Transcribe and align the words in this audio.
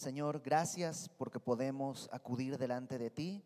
Señor, 0.00 0.40
gracias 0.40 1.10
porque 1.18 1.38
podemos 1.38 2.08
acudir 2.10 2.56
delante 2.56 2.96
de 2.96 3.10
ti 3.10 3.44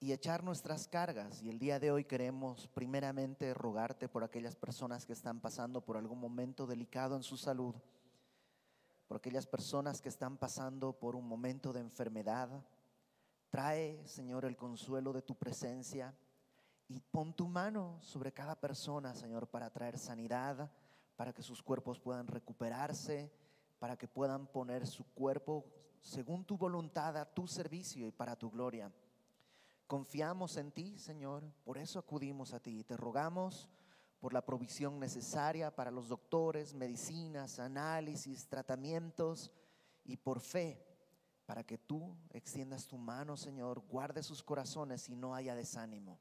y 0.00 0.10
echar 0.10 0.42
nuestras 0.42 0.88
cargas. 0.88 1.40
Y 1.40 1.50
el 1.50 1.60
día 1.60 1.78
de 1.78 1.92
hoy 1.92 2.04
queremos 2.04 2.66
primeramente 2.74 3.54
rogarte 3.54 4.08
por 4.08 4.24
aquellas 4.24 4.56
personas 4.56 5.06
que 5.06 5.12
están 5.12 5.38
pasando 5.38 5.82
por 5.82 5.96
algún 5.96 6.18
momento 6.18 6.66
delicado 6.66 7.14
en 7.14 7.22
su 7.22 7.36
salud, 7.36 7.76
por 9.06 9.18
aquellas 9.18 9.46
personas 9.46 10.02
que 10.02 10.08
están 10.08 10.36
pasando 10.36 10.98
por 10.98 11.14
un 11.14 11.28
momento 11.28 11.72
de 11.72 11.78
enfermedad. 11.78 12.66
Trae, 13.50 14.04
Señor, 14.08 14.44
el 14.44 14.56
consuelo 14.56 15.12
de 15.12 15.22
tu 15.22 15.36
presencia 15.36 16.12
y 16.88 16.98
pon 16.98 17.34
tu 17.34 17.46
mano 17.46 17.98
sobre 18.00 18.32
cada 18.32 18.58
persona, 18.58 19.14
Señor, 19.14 19.46
para 19.46 19.70
traer 19.70 19.96
sanidad, 19.96 20.72
para 21.14 21.32
que 21.32 21.44
sus 21.44 21.62
cuerpos 21.62 22.00
puedan 22.00 22.26
recuperarse, 22.26 23.30
para 23.84 23.98
que 23.98 24.08
puedan 24.08 24.46
poner 24.46 24.86
su 24.86 25.04
cuerpo 25.12 25.66
según 26.00 26.46
tu 26.46 26.56
voluntad 26.56 27.18
a 27.18 27.26
tu 27.26 27.46
servicio 27.46 28.06
y 28.06 28.12
para 28.12 28.34
tu 28.34 28.50
gloria. 28.50 28.90
Confiamos 29.86 30.56
en 30.56 30.72
ti, 30.72 30.96
Señor, 30.96 31.44
por 31.64 31.76
eso 31.76 31.98
acudimos 31.98 32.54
a 32.54 32.60
ti 32.60 32.82
te 32.84 32.96
rogamos 32.96 33.68
por 34.20 34.32
la 34.32 34.40
provisión 34.40 34.98
necesaria 34.98 35.70
para 35.70 35.90
los 35.90 36.08
doctores, 36.08 36.72
medicinas, 36.72 37.58
análisis, 37.58 38.48
tratamientos 38.48 39.52
y 40.02 40.16
por 40.16 40.40
fe, 40.40 40.82
para 41.44 41.62
que 41.62 41.76
tú 41.76 42.16
extiendas 42.30 42.86
tu 42.86 42.96
mano, 42.96 43.36
Señor, 43.36 43.80
guarde 43.80 44.22
sus 44.22 44.42
corazones 44.42 45.10
y 45.10 45.14
no 45.14 45.34
haya 45.34 45.54
desánimo. 45.54 46.18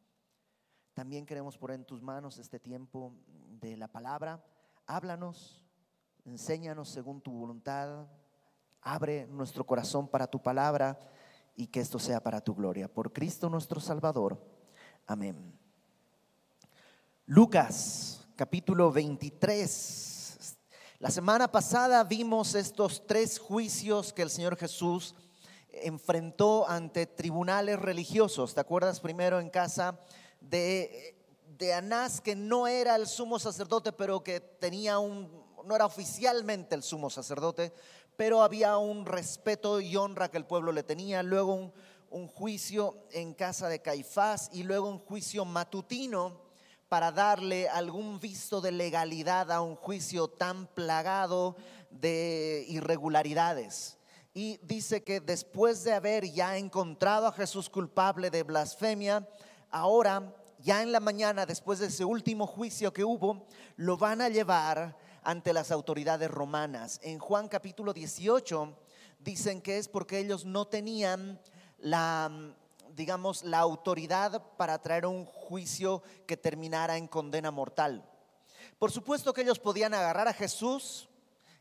También 0.93 1.25
queremos 1.25 1.57
poner 1.57 1.79
en 1.79 1.85
tus 1.85 2.01
manos 2.01 2.39
este 2.39 2.59
tiempo 2.59 3.15
de 3.61 3.77
la 3.77 3.87
palabra. 3.87 4.43
Háblanos, 4.85 5.62
enséñanos 6.25 6.89
según 6.89 7.21
tu 7.21 7.31
voluntad. 7.31 8.07
Abre 8.81 9.27
nuestro 9.27 9.65
corazón 9.65 10.07
para 10.07 10.27
tu 10.27 10.41
palabra 10.41 10.99
y 11.55 11.67
que 11.67 11.79
esto 11.79 11.99
sea 11.99 12.21
para 12.21 12.41
tu 12.41 12.55
gloria. 12.55 12.91
Por 12.91 13.13
Cristo 13.13 13.49
nuestro 13.49 13.79
Salvador. 13.79 14.41
Amén. 15.05 15.57
Lucas 17.25 18.25
capítulo 18.35 18.91
23. 18.91 20.57
La 20.99 21.11
semana 21.11 21.51
pasada 21.51 22.03
vimos 22.03 22.55
estos 22.55 23.05
tres 23.05 23.37
juicios 23.39 24.13
que 24.13 24.21
el 24.21 24.29
Señor 24.29 24.55
Jesús 24.55 25.15
enfrentó 25.69 26.69
ante 26.69 27.05
tribunales 27.05 27.79
religiosos. 27.79 28.53
¿Te 28.53 28.61
acuerdas 28.61 28.99
primero 28.99 29.39
en 29.39 29.49
casa 29.49 29.99
de, 30.39 31.17
de 31.57 31.73
Anás, 31.73 32.21
que 32.21 32.35
no 32.35 32.67
era 32.67 32.95
el 32.95 33.07
sumo 33.07 33.39
sacerdote, 33.39 33.91
pero 33.91 34.23
que 34.23 34.39
tenía 34.39 34.99
un, 34.99 35.42
no 35.65 35.75
era 35.75 35.85
oficialmente 35.85 36.75
el 36.75 36.83
sumo 36.83 37.09
sacerdote, 37.09 37.73
pero 38.15 38.43
había 38.43 38.77
un 38.77 39.05
respeto 39.05 39.81
y 39.81 39.95
honra 39.95 40.29
que 40.29 40.37
el 40.37 40.45
pueblo 40.45 40.71
le 40.71 40.83
tenía. 40.83 41.23
Luego 41.23 41.53
un, 41.53 41.73
un 42.09 42.27
juicio 42.27 43.07
en 43.11 43.33
casa 43.33 43.67
de 43.69 43.81
Caifás 43.81 44.49
y 44.53 44.63
luego 44.63 44.87
un 44.87 44.99
juicio 44.99 45.45
matutino 45.45 46.41
para 46.87 47.11
darle 47.11 47.67
algún 47.67 48.19
visto 48.19 48.61
de 48.61 48.71
legalidad 48.71 49.51
a 49.51 49.61
un 49.61 49.75
juicio 49.75 50.27
tan 50.27 50.67
plagado 50.67 51.55
de 51.89 52.65
irregularidades. 52.67 53.97
Y 54.35 54.57
dice 54.63 55.03
que 55.03 55.19
después 55.19 55.83
de 55.83 55.93
haber 55.93 56.31
ya 56.31 56.57
encontrado 56.57 57.25
a 57.25 57.31
Jesús 57.31 57.67
culpable 57.67 58.29
de 58.29 58.43
blasfemia, 58.43 59.27
ahora, 59.71 60.35
ya 60.59 60.83
en 60.83 60.91
la 60.91 60.99
mañana, 60.99 61.47
después 61.47 61.79
de 61.79 61.87
ese 61.87 62.05
último 62.05 62.45
juicio 62.45 62.93
que 62.93 63.03
hubo, 63.03 63.47
lo 63.75 63.97
van 63.97 64.21
a 64.21 64.29
llevar 64.29 64.95
ante 65.23 65.53
las 65.53 65.71
autoridades 65.71 66.29
romanas. 66.29 66.99
En 67.03 67.19
Juan 67.19 67.47
capítulo 67.47 67.93
18 67.93 68.77
dicen 69.19 69.61
que 69.61 69.77
es 69.77 69.87
porque 69.87 70.19
ellos 70.19 70.45
no 70.45 70.65
tenían 70.65 71.39
la, 71.79 72.31
digamos, 72.95 73.43
la 73.43 73.59
autoridad 73.59 74.41
para 74.57 74.81
traer 74.81 75.05
un 75.05 75.25
juicio 75.25 76.03
que 76.25 76.37
terminara 76.37 76.97
en 76.97 77.07
condena 77.07 77.51
mortal. 77.51 78.03
Por 78.79 78.91
supuesto 78.91 79.33
que 79.33 79.41
ellos 79.41 79.59
podían 79.59 79.93
agarrar 79.93 80.27
a 80.27 80.33
Jesús 80.33 81.09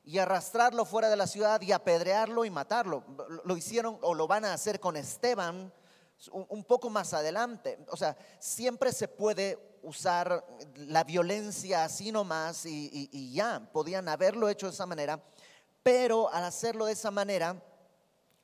y 0.05 0.19
arrastrarlo 0.19 0.85
fuera 0.85 1.09
de 1.09 1.17
la 1.17 1.27
ciudad 1.27 1.61
y 1.61 1.73
apedrearlo 1.73 2.45
y 2.45 2.51
matarlo. 2.51 3.05
Lo 3.45 3.57
hicieron 3.57 3.99
o 4.03 4.15
lo 4.15 4.27
van 4.27 4.45
a 4.45 4.55
hacer 4.55 4.81
con 4.81 4.97
Esteban 4.97 5.73
un 6.31 6.65
poco 6.65 6.91
más 6.91 7.13
adelante. 7.15 7.79
O 7.89 7.97
sea, 7.97 8.17
siempre 8.39 8.93
se 8.93 9.09
puede 9.09 9.59
usar 9.83 10.45
la 10.77 11.05
violencia 11.05 11.85
así 11.85 12.13
nomás 12.13 12.67
y, 12.67 13.09
y, 13.13 13.33
ya, 13.33 13.69
podían 13.73 14.09
haberlo 14.09 14.49
hecho 14.49 14.67
de 14.67 14.73
esa 14.73 14.87
manera, 14.87 15.23
pero 15.83 16.33
al 16.33 16.45
hacerlo 16.45 16.87
de 16.87 16.93
esa 16.93 17.11
manera, 17.11 17.61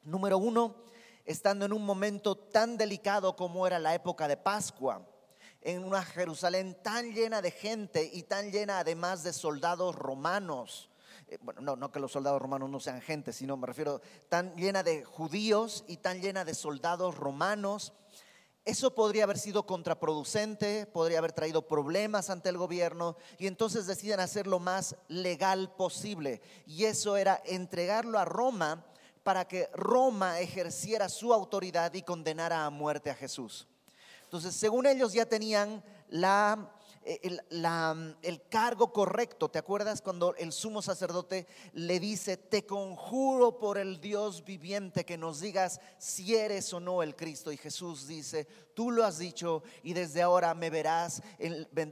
número 0.02 0.38
uno, 0.38 0.76
estando 1.24 1.64
en 1.64 1.72
un 1.72 1.84
momento 1.84 2.36
tan 2.36 2.76
delicado 2.76 3.36
como 3.36 3.66
era 3.66 3.78
la 3.78 3.94
época 3.94 4.26
de 4.26 4.36
Pascua, 4.36 5.06
en 5.60 5.84
una 5.84 6.04
Jerusalén 6.04 6.76
tan 6.82 7.12
llena 7.12 7.42
de 7.42 7.50
gente 7.50 8.10
y 8.12 8.24
tan 8.24 8.50
llena 8.50 8.80
además 8.80 9.22
de 9.22 9.32
soldados 9.32 9.94
romanos, 9.94 10.90
bueno, 11.42 11.60
no, 11.60 11.76
no 11.76 11.92
que 11.92 12.00
los 12.00 12.12
soldados 12.12 12.40
romanos 12.40 12.70
no 12.70 12.80
sean 12.80 13.00
gente, 13.00 13.32
sino 13.32 13.56
me 13.56 13.66
refiero 13.66 14.00
tan 14.28 14.54
llena 14.56 14.82
de 14.82 15.04
judíos 15.04 15.84
y 15.86 15.98
tan 15.98 16.20
llena 16.20 16.44
de 16.44 16.54
soldados 16.54 17.16
romanos. 17.16 17.92
Eso 18.64 18.94
podría 18.94 19.24
haber 19.24 19.38
sido 19.38 19.64
contraproducente, 19.64 20.86
podría 20.86 21.18
haber 21.18 21.32
traído 21.32 21.66
problemas 21.66 22.28
ante 22.28 22.50
el 22.50 22.58
gobierno 22.58 23.16
y 23.38 23.46
entonces 23.46 23.86
deciden 23.86 24.20
hacer 24.20 24.46
lo 24.46 24.58
más 24.58 24.96
legal 25.08 25.72
posible. 25.74 26.42
Y 26.66 26.84
eso 26.84 27.16
era 27.16 27.40
entregarlo 27.46 28.18
a 28.18 28.24
Roma 28.24 28.84
para 29.22 29.46
que 29.46 29.68
Roma 29.72 30.40
ejerciera 30.40 31.08
su 31.08 31.32
autoridad 31.32 31.92
y 31.94 32.02
condenara 32.02 32.64
a 32.64 32.70
muerte 32.70 33.10
a 33.10 33.14
Jesús. 33.14 33.66
Entonces, 34.24 34.54
según 34.54 34.86
ellos 34.86 35.14
ya 35.14 35.24
tenían 35.24 35.82
la 36.10 36.70
eh, 37.02 37.20
el, 37.22 37.40
el, 38.22 38.48
cargo 38.48 38.92
correcto. 38.92 39.48
¿Te 39.48 39.58
acuerdas 39.58 40.02
cuando 40.02 40.34
el 40.36 40.52
sumo 40.52 40.82
sacerdote 40.82 41.46
le 41.72 42.00
dice, 42.00 42.36
te 42.36 42.66
conjuro 42.66 43.58
por 43.58 43.78
el 43.78 44.00
Dios 44.00 44.44
viviente 44.44 45.04
que 45.04 45.18
nos 45.18 45.40
digas 45.40 45.80
si 45.98 46.34
eres 46.34 46.72
o 46.72 46.80
no 46.80 47.02
el 47.02 47.16
Cristo? 47.16 47.52
Y 47.52 47.56
Jesús 47.56 48.06
dice, 48.06 48.46
tú 48.74 48.90
lo 48.90 49.04
has 49.04 49.18
dicho 49.18 49.62
y 49.82 49.92
desde 49.92 50.22
ahora 50.22 50.54
me 50.54 50.70
verás, 50.70 51.22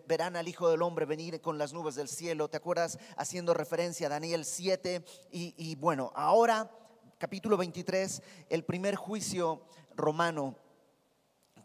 verán 0.06 0.37
al 0.37 0.49
Hijo 0.49 0.69
del 0.69 0.83
Hombre 0.83 1.06
venir 1.06 1.41
con 1.41 1.59
las 1.59 1.73
nubes 1.73 1.94
del 1.94 2.09
cielo. 2.09 2.49
¿Te 2.49 2.56
acuerdas 2.56 2.99
haciendo 3.17 3.55
referencia 3.55 4.06
a 4.06 4.11
Daniel 4.11 4.44
7? 4.44 5.05
Y, 5.31 5.55
y 5.56 5.75
bueno, 5.77 6.12
ahora 6.15 6.71
capítulo 7.19 7.56
23, 7.56 8.23
el 8.50 8.65
primer 8.65 8.94
juicio 8.94 9.62
romano 9.94 10.56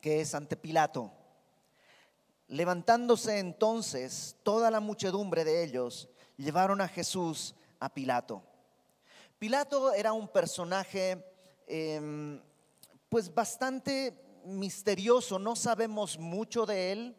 que 0.02 0.22
es 0.22 0.34
ante 0.34 0.56
Pilato. 0.56 1.12
Levantándose 2.52 3.40
entonces 3.40 4.36
toda 4.44 4.70
la 4.70 4.82
muchedumbre 4.82 5.46
de 5.46 5.64
ellos, 5.64 6.10
llevaron 6.36 6.82
a 6.82 6.90
Jesús 6.90 7.56
a 7.80 7.94
Pilato. 7.94 8.44
Pilato 9.40 9.94
era 9.94 10.12
un 10.12 10.28
personaje 10.28 11.26
em, 11.66 12.42
pues 13.08 13.34
bastante 13.34 14.42
misterioso, 14.44 15.40
no 15.40 15.56
sabemos 15.56 16.20
mucho 16.20 16.66
de 16.66 16.92
él, 16.92 17.16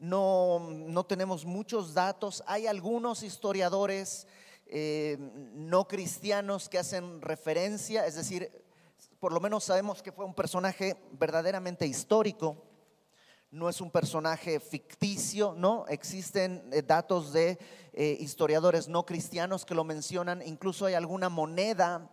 no, 0.00 0.58
no 0.58 1.06
tenemos 1.06 1.44
muchos 1.44 1.94
datos, 1.94 2.42
hay 2.44 2.66
algunos 2.66 3.22
historiadores 3.22 4.26
em, 4.66 5.30
no 5.54 5.86
cristianos 5.86 6.68
que 6.68 6.80
hacen 6.80 7.22
referencia, 7.22 8.04
es 8.04 8.16
decir, 8.16 8.50
por 9.20 9.32
lo 9.32 9.38
menos 9.38 9.62
sabemos 9.62 10.02
que 10.02 10.10
fue 10.10 10.24
un 10.24 10.34
personaje 10.34 10.96
verdaderamente 11.12 11.86
histórico 11.86 12.64
no 13.50 13.68
es 13.68 13.80
un 13.80 13.90
personaje 13.90 14.60
ficticio, 14.60 15.54
¿no? 15.56 15.86
Existen 15.88 16.68
eh, 16.72 16.82
datos 16.82 17.32
de 17.32 17.58
eh, 17.92 18.16
historiadores 18.20 18.88
no 18.88 19.06
cristianos 19.06 19.64
que 19.64 19.74
lo 19.74 19.84
mencionan, 19.84 20.42
incluso 20.42 20.86
hay 20.86 20.94
alguna 20.94 21.28
moneda 21.28 22.10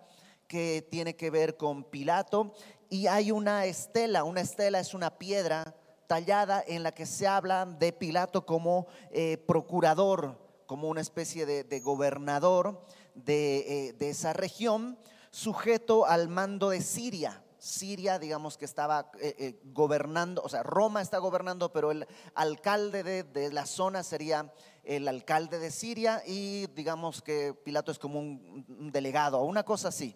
que 0.47 0.87
tiene 0.89 1.15
que 1.15 1.31
ver 1.31 1.57
con 1.57 1.83
Pilato 1.83 2.53
y 2.89 3.07
hay 3.07 3.31
una 3.31 3.65
estela, 3.65 4.23
una 4.23 4.41
estela 4.41 4.79
es 4.79 4.93
una 4.93 5.17
piedra 5.17 5.75
tallada 6.07 6.63
en 6.65 6.83
la 6.83 6.93
que 6.93 7.05
se 7.05 7.27
habla 7.27 7.65
de 7.65 7.91
Pilato 7.91 8.45
como 8.45 8.87
eh, 9.11 9.37
procurador, 9.37 10.37
como 10.67 10.89
una 10.89 11.01
especie 11.01 11.45
de, 11.45 11.79
gobernador 11.79 12.83
de, 13.15 13.95
de 13.97 14.09
esa 14.09 14.33
región, 14.33 14.97
sujeto 15.31 16.05
al 16.05 16.29
mando 16.29 16.69
de 16.69 16.81
Siria. 16.81 17.42
Siria, 17.63 18.19
digamos 18.19 18.57
que 18.57 18.65
estaba 18.65 19.09
eh, 19.21 19.35
eh, 19.39 19.59
gobernando, 19.63 20.41
o 20.43 20.49
sea, 20.49 20.63
Roma 20.63 21.01
está 21.01 21.17
gobernando, 21.19 21.71
pero 21.71 21.91
el 21.91 22.05
alcalde 22.35 23.23
de, 23.23 23.53
la 23.53 23.65
zona 23.65 24.03
sería 24.03 24.53
el 24.83 25.07
alcalde 25.07 25.59
de 25.59 25.71
Siria 25.71 26.21
y 26.27 26.67
digamos 26.75 27.21
que 27.21 27.53
Pilato 27.53 27.93
es 27.93 27.99
como 27.99 28.19
un, 28.19 28.91
delegado 28.91 29.39
o 29.39 29.45
una 29.45 29.63
cosa 29.63 29.87
así. 29.87 30.13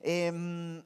Em, 0.00 0.82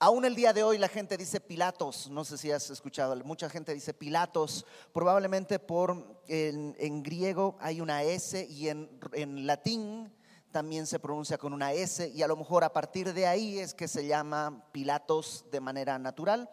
aún 0.00 0.24
el 0.24 0.34
día 0.34 0.52
de 0.52 0.64
hoy 0.64 0.78
la 0.78 0.88
gente 0.88 1.16
dice 1.16 1.38
Pilatos, 1.38 2.10
no 2.10 2.24
sé 2.24 2.38
si 2.38 2.50
has 2.50 2.68
escuchado, 2.70 3.14
mucha 3.24 3.48
gente 3.48 3.72
dice 3.72 3.94
Pilatos, 3.94 4.66
probablemente 4.92 5.60
por 5.60 6.24
en, 6.26 7.04
griego 7.04 7.56
hay 7.60 7.80
una 7.80 8.02
S 8.02 8.44
y 8.50 8.68
en, 8.68 8.90
en 9.12 9.46
latín 9.46 10.12
también 10.56 10.86
se 10.86 10.98
pronuncia 10.98 11.36
con 11.36 11.52
una 11.52 11.74
S 11.74 12.10
y 12.14 12.22
a 12.22 12.26
lo 12.26 12.34
mejor 12.34 12.64
a 12.64 12.72
partir 12.72 13.12
de 13.12 13.26
ahí 13.26 13.58
es 13.58 13.74
que 13.74 13.86
se 13.86 14.06
llama 14.06 14.64
Pilatos 14.72 15.44
de 15.52 15.60
manera 15.60 15.98
natural, 15.98 16.48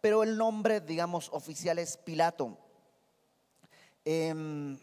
pero 0.00 0.22
el 0.22 0.36
nombre, 0.36 0.80
digamos, 0.80 1.28
oficial 1.32 1.80
es 1.80 1.96
Pilato. 1.96 2.56
Em, 4.04 4.78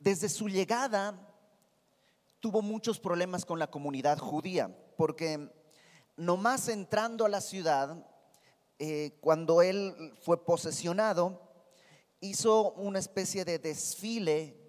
desde 0.00 0.28
su 0.28 0.48
llegada 0.48 1.14
tuvo 2.40 2.62
muchos 2.62 2.98
problemas 2.98 3.44
con 3.44 3.60
la 3.60 3.70
comunidad 3.70 4.18
judía, 4.18 4.76
porque 4.96 5.48
nomás 6.16 6.66
entrando 6.66 7.24
a 7.26 7.28
la 7.28 7.40
ciudad, 7.40 8.04
eh, 8.80 9.16
cuando 9.20 9.62
él 9.62 10.18
fue 10.20 10.44
posesionado, 10.44 11.40
hizo 12.18 12.72
una 12.72 12.98
especie 12.98 13.44
de 13.44 13.60
desfile 13.60 14.67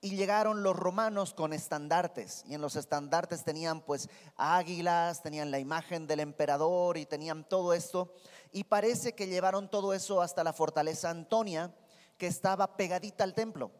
y 0.00 0.14
llegaron 0.14 0.62
los 0.62 0.76
romanos 0.76 1.34
con 1.34 1.52
estandartes 1.52 2.44
y 2.46 2.54
en 2.54 2.60
los 2.60 2.76
estandartes 2.76 3.42
tenían 3.42 3.80
pues 3.80 4.08
águilas, 4.36 5.22
tenían 5.22 5.50
la 5.50 5.58
imagen 5.58 6.06
del 6.06 6.20
emperador 6.20 6.96
y 6.96 7.06
tenían 7.06 7.48
todo 7.48 7.72
esto 7.72 8.14
y 8.52 8.64
parece 8.64 9.14
que 9.14 9.26
llevaron 9.26 9.68
todo 9.68 9.92
eso 9.94 10.22
hasta 10.22 10.44
la 10.44 10.52
fortaleza 10.52 11.10
Antonia 11.10 11.74
que 12.16 12.28
estaba 12.28 12.76
pegadita 12.76 13.24
al 13.24 13.34
templo. 13.34 13.72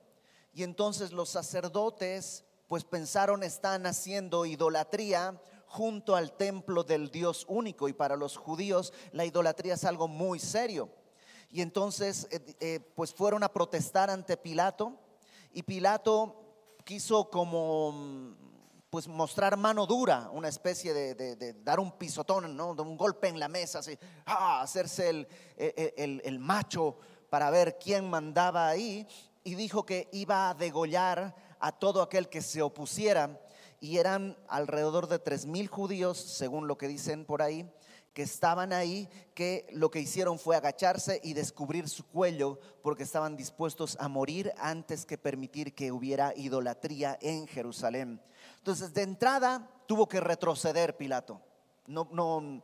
Y 0.52 0.64
entonces 0.64 1.12
los 1.12 1.28
sacerdotes 1.28 2.44
pues 2.66 2.84
pensaron 2.84 3.44
están 3.44 3.86
haciendo 3.86 4.44
idolatría 4.44 5.40
junto 5.66 6.16
al 6.16 6.32
templo 6.32 6.82
del 6.82 7.10
Dios 7.10 7.44
único 7.48 7.88
y 7.88 7.92
para 7.92 8.16
los 8.16 8.36
judíos 8.36 8.92
la 9.12 9.24
idolatría 9.24 9.74
es 9.74 9.84
algo 9.84 10.08
muy 10.08 10.40
serio. 10.40 10.90
Y 11.50 11.62
entonces 11.62 12.26
eh, 12.30 12.56
eh, 12.58 12.80
pues 12.96 13.14
fueron 13.14 13.44
a 13.44 13.52
protestar 13.52 14.10
ante 14.10 14.36
Pilato 14.36 14.98
y 15.58 15.64
Pilato 15.64 16.36
quiso 16.84 17.28
como 17.28 18.36
pues 18.90 19.08
mostrar 19.08 19.56
mano 19.56 19.86
dura, 19.86 20.30
una 20.32 20.46
especie 20.46 20.94
de, 20.94 21.56
dar 21.64 21.80
un 21.80 21.90
pisotón, 21.98 22.56
¿no? 22.56 22.76
de 22.76 22.82
un 22.82 22.96
golpe 22.96 23.26
en 23.26 23.40
la 23.40 23.48
mesa, 23.48 23.80
así, 23.80 23.98
¡ah! 24.24 24.60
hacerse 24.62 25.10
el, 25.10 25.28
el, 25.56 26.22
el 26.24 26.38
macho 26.38 26.96
para 27.28 27.50
ver 27.50 27.76
quién 27.76 28.08
mandaba 28.08 28.68
ahí 28.68 29.04
y 29.42 29.56
dijo 29.56 29.84
que 29.84 30.08
iba 30.12 30.48
a 30.48 30.54
degollar 30.54 31.34
a 31.58 31.72
todo 31.72 32.02
aquel 32.02 32.28
que 32.28 32.40
se 32.40 32.62
opusiera 32.62 33.40
y 33.80 33.98
eran 33.98 34.36
alrededor 34.46 35.08
de 35.08 35.18
tres 35.18 35.44
mil 35.44 35.66
judíos, 35.66 36.18
según 36.18 36.68
lo 36.68 36.78
que 36.78 36.86
dicen 36.86 37.24
por 37.24 37.42
ahí, 37.42 37.68
que 38.12 38.22
estaban 38.22 38.72
ahí, 38.72 39.08
que 39.34 39.66
lo 39.72 39.90
que 39.90 40.00
hicieron 40.00 40.38
fue 40.38 40.56
agacharse 40.56 41.20
y 41.22 41.34
descubrir 41.34 41.88
su 41.88 42.06
cuello 42.06 42.58
porque 42.82 43.04
estaban 43.04 43.36
dispuestos 43.36 43.96
a 44.00 44.08
morir 44.08 44.52
antes 44.58 45.06
que 45.06 45.18
permitir 45.18 45.74
que 45.74 45.92
hubiera 45.92 46.32
idolatría 46.36 47.18
en 47.20 47.46
Jerusalén. 47.46 48.20
Entonces, 48.56 48.92
de 48.92 49.02
entrada 49.02 49.70
tuvo 49.86 50.08
que 50.08 50.20
retroceder 50.20 50.96
Pilato. 50.96 51.40
No, 51.86 52.08
no, 52.12 52.62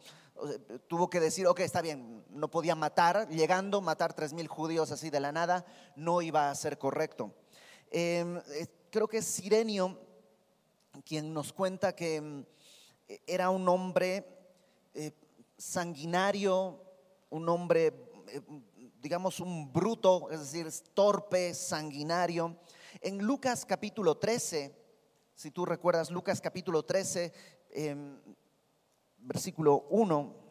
tuvo 0.89 1.09
que 1.09 1.21
decir, 1.21 1.47
ok, 1.47 1.61
está 1.61 1.81
bien, 1.81 2.25
no 2.31 2.49
podía 2.49 2.75
matar, 2.75 3.29
llegando, 3.29 3.81
matar 3.81 4.13
tres 4.13 4.33
mil 4.33 4.49
judíos 4.49 4.91
así 4.91 5.11
de 5.11 5.21
la 5.21 5.33
nada, 5.33 5.65
no 5.97 6.23
iba 6.23 6.51
a 6.51 6.55
ser 6.55 6.79
correcto. 6.79 7.33
Em, 7.91 8.39
eh, 8.49 8.67
creo 8.91 9.07
que 9.09 9.19
es 9.19 9.27
Sirenio 9.27 9.99
quien 11.05 11.33
nos 11.33 11.53
cuenta 11.53 11.95
que 11.95 12.17
em, 12.17 12.45
era 13.27 13.51
un 13.51 13.69
hombre 13.69 14.27
eh, 14.95 15.13
sanguinario, 15.57 16.81
un 17.31 17.49
hombre, 17.49 17.87
eh, 18.29 18.41
digamos, 19.01 19.41
un 19.41 19.73
bruto, 19.73 20.31
es 20.31 20.41
decir, 20.41 20.71
torpe, 20.95 21.55
sanguinario. 21.55 22.57
En 23.01 23.19
Lucas 23.19 23.65
capítulo 23.67 24.17
13, 24.17 24.75
si 25.35 25.51
tú 25.51 25.65
recuerdas 25.65 26.11
Lucas 26.11 26.41
capítulo 26.41 26.85
13, 26.85 27.33
em, 27.71 28.21
versículo 29.19 29.87
1, 29.91 30.44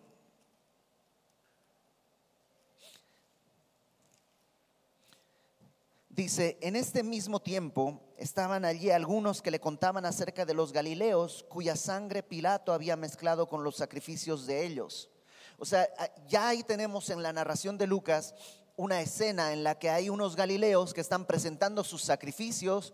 Dice, 6.16 6.60
en 6.62 6.76
este 6.76 7.02
mismo 7.02 7.40
tiempo 7.40 8.00
estaban 8.18 8.66
allí 8.66 8.92
algunos 8.92 9.42
que 9.42 9.50
le 9.50 9.60
contaban 9.60 10.06
acerca 10.06 10.46
de 10.46 10.54
los 10.54 10.72
Galileos 10.72 11.44
cuya 11.50 11.76
sangre 11.76 12.22
Pilato 12.22 12.72
había 12.72 12.96
mezclado 12.96 13.48
con 13.48 13.64
los 13.64 13.78
sacrificios 13.78 14.46
de 14.46 14.64
ellos. 14.64 15.10
O 15.58 15.66
sea, 15.66 15.90
ah, 15.98 16.08
ya 16.28 16.50
ahí 16.50 16.62
tenemos 16.62 17.10
en 17.10 17.24
la 17.24 17.34
narración 17.34 17.80
de 17.80 17.88
Lucas 17.88 18.36
una 18.76 19.02
escena 19.02 19.54
en 19.54 19.64
la 19.64 19.80
que 19.80 19.90
hay 19.90 20.08
unos 20.08 20.36
Galileos 20.36 20.94
que 20.94 21.02
están 21.02 21.26
presentando 21.26 21.84
sus 21.84 22.04
sacrificios 22.04 22.94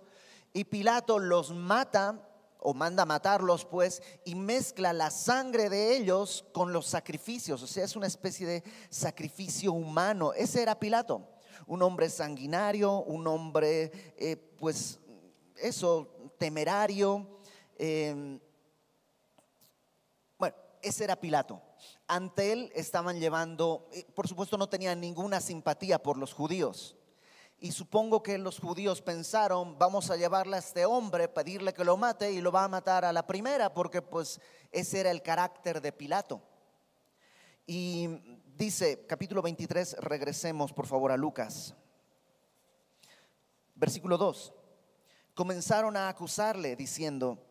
y 0.53 0.63
Pilato 0.63 1.19
los 1.19 1.51
mata 1.51 2.25
o 2.57 2.73
manda 2.73 3.05
matarlos 3.05 3.65
pues 3.65 4.01
y 4.23 4.35
mezcla 4.35 4.93
la 4.93 5.11
sangre 5.11 5.69
de 5.69 5.97
ellos 5.97 6.45
con 6.53 6.71
los 6.71 6.87
sacrificios. 6.87 7.61
O 7.63 7.67
sea, 7.67 7.83
es 7.83 7.97
una 7.97 8.07
especie 8.07 8.47
de 8.47 8.63
sacrificio 8.89 9.73
humano. 9.73 10.31
Ese 10.31 10.61
era 10.61 10.79
Pilato 10.79 11.27
un 11.69 11.83
hombre 11.83 12.09
sanguinario, 12.09 13.03
un 13.03 13.27
hombre, 13.27 13.91
eh, 14.17 14.35
pues, 14.57 14.99
eso, 15.55 16.33
temerario. 16.39 17.39
Em, 17.77 18.39
bueno, 20.37 20.55
ese 20.81 21.03
era 21.03 21.15
Pilato. 21.15 21.61
Ante 22.07 22.51
él 22.51 22.71
estaban 22.73 23.19
llevando, 23.19 23.87
eh, 23.93 24.03
por 24.15 24.27
supuesto 24.27 24.57
no 24.57 24.67
tenían 24.67 24.99
ninguna 24.99 25.39
simpatía 25.39 26.01
por 26.01 26.17
los 26.17 26.33
judíos. 26.33 26.95
Y 27.59 27.71
supongo 27.71 28.23
que 28.23 28.39
los 28.39 28.59
judíos 28.59 29.03
pensaron, 29.03 29.77
vamos 29.77 30.09
a 30.09 30.15
llevarle 30.15 30.55
a 30.55 30.59
este 30.59 30.85
hombre, 30.85 31.27
pedirle 31.27 31.73
que 31.73 31.83
lo 31.83 31.97
mate 31.97 32.31
y 32.31 32.41
lo 32.41 32.51
va 32.51 32.63
a 32.63 32.67
matar 32.67 33.05
a 33.05 33.13
la 33.13 33.27
primera, 33.27 33.71
porque 33.75 34.01
pues 34.01 34.41
ese 34.71 35.01
era 35.01 35.11
el 35.11 35.21
carácter 35.21 35.81
de 35.81 35.91
Pilato. 35.91 36.41
Y 37.67 38.38
Dice 38.59 39.05
capítulo 39.07 39.41
23, 39.41 39.95
regresemos 40.01 40.73
por 40.73 40.85
favor 40.85 41.13
a 41.13 41.15
Lucas. 41.15 41.73
Versículo 43.73 44.17
2. 44.17 44.53
Comenzaron 45.33 45.95
a 45.95 46.09
acusarle 46.09 46.75
diciendo, 46.75 47.41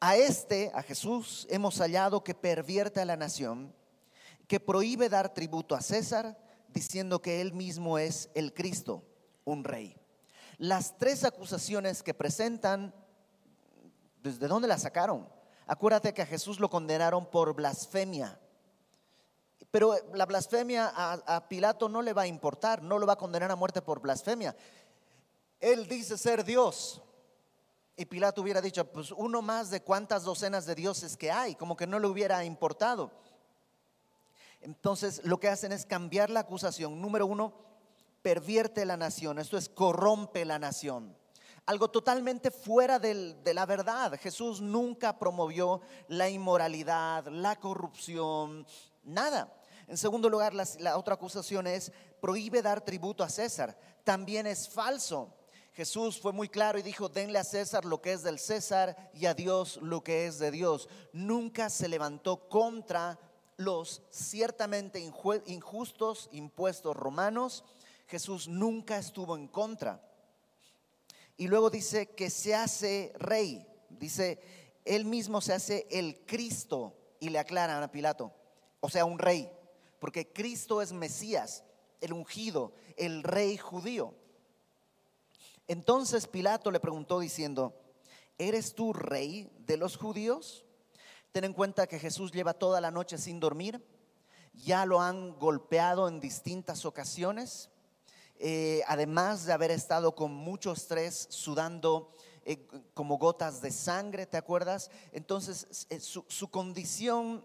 a 0.00 0.16
este, 0.16 0.72
a 0.74 0.82
Jesús, 0.82 1.46
hemos 1.50 1.78
hallado 1.80 2.24
que 2.24 2.34
pervierte 2.34 3.02
a 3.02 3.04
la 3.04 3.18
nación, 3.18 3.74
que 4.48 4.58
prohíbe 4.58 5.10
dar 5.10 5.34
tributo 5.34 5.74
a 5.74 5.82
César, 5.82 6.38
diciendo 6.68 7.20
que 7.20 7.42
él 7.42 7.52
mismo 7.52 7.98
es 7.98 8.30
el 8.34 8.54
Cristo, 8.54 9.04
un 9.44 9.62
rey. 9.62 9.94
Las 10.56 10.96
tres 10.96 11.24
acusaciones 11.24 12.02
que 12.02 12.14
presentan, 12.14 12.94
¿desde 14.22 14.48
dónde 14.48 14.68
las 14.68 14.80
sacaron? 14.80 15.28
Acuérdate 15.66 16.14
que 16.14 16.22
a 16.22 16.26
Jesús 16.26 16.60
lo 16.60 16.70
condenaron 16.70 17.26
por 17.26 17.54
blasfemia. 17.54 18.40
Pero 19.76 19.94
la 20.14 20.24
blasfemia 20.24 20.90
a, 20.96 21.48
Pilato 21.50 21.86
no 21.86 22.00
le 22.00 22.14
va 22.14 22.22
a 22.22 22.26
importar, 22.26 22.82
no 22.82 22.98
lo 22.98 23.06
va 23.06 23.12
a 23.12 23.18
condenar 23.18 23.50
a 23.50 23.56
muerte 23.56 23.82
por 23.82 24.00
blasfemia. 24.00 24.56
Él 25.60 25.86
dice 25.86 26.16
ser 26.16 26.46
Dios. 26.46 27.02
Y 27.94 28.06
Pilato 28.06 28.40
hubiera 28.40 28.62
dicho, 28.62 28.90
pues 28.90 29.10
uno 29.10 29.42
más 29.42 29.68
de 29.68 29.82
cuántas 29.82 30.24
docenas 30.24 30.64
de 30.64 30.76
dioses 30.76 31.14
que 31.14 31.30
hay, 31.30 31.56
como 31.56 31.76
que 31.76 31.86
no 31.86 31.98
le 31.98 32.06
hubiera 32.06 32.42
importado. 32.42 33.10
Entonces 34.62 35.20
lo 35.24 35.38
que 35.38 35.50
hacen 35.50 35.72
es 35.72 35.84
cambiar 35.84 36.30
la 36.30 36.40
acusación. 36.40 36.98
Número 36.98 37.26
uno, 37.26 37.52
pervierte 38.22 38.86
la 38.86 38.96
nación, 38.96 39.38
esto 39.38 39.58
es 39.58 39.68
corrompe 39.68 40.46
la 40.46 40.58
nación. 40.58 41.14
Algo 41.66 41.88
totalmente 41.90 42.50
fuera 42.50 42.98
de 42.98 43.52
la 43.52 43.66
verdad. 43.66 44.18
Jesús 44.18 44.62
nunca 44.62 45.18
promovió 45.18 45.82
la 46.08 46.30
inmoralidad, 46.30 47.26
la 47.26 47.56
corrupción, 47.56 48.66
nada. 49.04 49.52
En 49.88 49.96
segundo 49.96 50.28
lugar, 50.28 50.52
la, 50.52 50.96
otra 50.96 51.14
acusación 51.14 51.66
es, 51.66 51.92
prohíbe 52.20 52.60
dar 52.60 52.80
tributo 52.80 53.22
a 53.22 53.28
César. 53.28 53.78
También 54.02 54.46
es 54.46 54.68
falso. 54.68 55.32
Jesús 55.74 56.18
fue 56.20 56.32
muy 56.32 56.48
claro 56.48 56.78
y 56.78 56.82
dijo, 56.82 57.08
denle 57.08 57.38
a 57.38 57.44
César 57.44 57.84
lo 57.84 58.00
que 58.00 58.12
es 58.12 58.22
del 58.22 58.38
César 58.38 59.10
y 59.14 59.26
a 59.26 59.34
Dios 59.34 59.78
lo 59.82 60.02
que 60.02 60.26
es 60.26 60.38
de 60.38 60.50
Dios. 60.50 60.88
Nunca 61.12 61.70
se 61.70 61.88
levantó 61.88 62.48
contra 62.48 63.18
los 63.56 64.02
ciertamente 64.10 64.98
injustos 64.98 66.28
impuestos 66.32 66.96
romanos. 66.96 67.62
Jesús 68.08 68.48
nunca 68.48 68.98
estuvo 68.98 69.36
en 69.36 69.46
contra. 69.46 70.02
Y 71.36 71.46
luego 71.46 71.70
dice 71.70 72.10
que 72.14 72.30
se 72.30 72.54
hace 72.54 73.12
rey. 73.18 73.66
Dice, 73.90 74.40
él 74.84 75.04
mismo 75.04 75.40
se 75.40 75.52
hace 75.52 75.86
el 75.90 76.24
Cristo. 76.26 76.96
Y 77.20 77.28
le 77.28 77.38
aclaran 77.38 77.82
a 77.82 77.90
Pilato, 77.90 78.30
o 78.80 78.90
sea, 78.90 79.06
un 79.06 79.18
rey 79.18 79.50
porque 79.98 80.32
Cristo 80.32 80.82
es 80.82 80.92
Mesías, 80.92 81.64
el 82.00 82.12
ungido, 82.12 82.74
el 82.96 83.22
rey 83.22 83.56
judío. 83.56 84.14
Entonces 85.68 86.26
Pilato 86.26 86.70
le 86.70 86.80
preguntó 86.80 87.18
diciendo, 87.18 87.74
¿eres 88.38 88.74
tú 88.74 88.92
rey 88.92 89.50
de 89.58 89.76
los 89.76 89.96
judíos? 89.96 90.64
Ten 91.32 91.44
en 91.44 91.52
cuenta 91.52 91.86
que 91.86 91.98
Jesús 91.98 92.32
lleva 92.32 92.54
toda 92.54 92.80
la 92.80 92.90
noche 92.90 93.18
sin 93.18 93.40
dormir, 93.40 93.84
ya 94.54 94.86
lo 94.86 95.00
han 95.00 95.38
golpeado 95.38 96.08
en 96.08 96.20
distintas 96.20 96.84
ocasiones, 96.84 97.68
eh, 98.38 98.82
además 98.86 99.44
de 99.44 99.52
haber 99.52 99.70
estado 99.70 100.14
con 100.14 100.32
mucho 100.32 100.72
estrés, 100.72 101.26
sudando 101.30 102.14
eh, 102.44 102.66
como 102.94 103.18
gotas 103.18 103.60
de 103.60 103.70
sangre, 103.70 104.26
¿te 104.26 104.36
acuerdas? 104.36 104.90
Entonces 105.12 105.86
eh, 105.90 105.98
su, 106.00 106.48
condición 106.48 107.44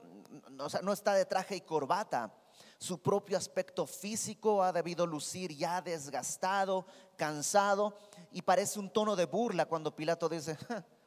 no 0.50 0.94
está 0.94 1.14
de 1.14 1.26
traje 1.26 1.56
y 1.56 1.62
corbata. 1.62 2.34
Su 2.82 3.00
propio 3.00 3.38
aspecto 3.38 3.86
físico 3.86 4.64
ha 4.64 4.74
debido 4.74 5.06
lucir 5.06 5.56
ya 5.56 5.84
desgastado, 5.84 6.88
cansado, 7.16 7.96
y 8.32 8.42
parece 8.42 8.80
un 8.80 8.92
tono 8.92 9.16
de 9.16 9.26
burla 9.26 9.68
cuando 9.68 9.96
Pilato 9.96 10.28
dice, 10.28 10.58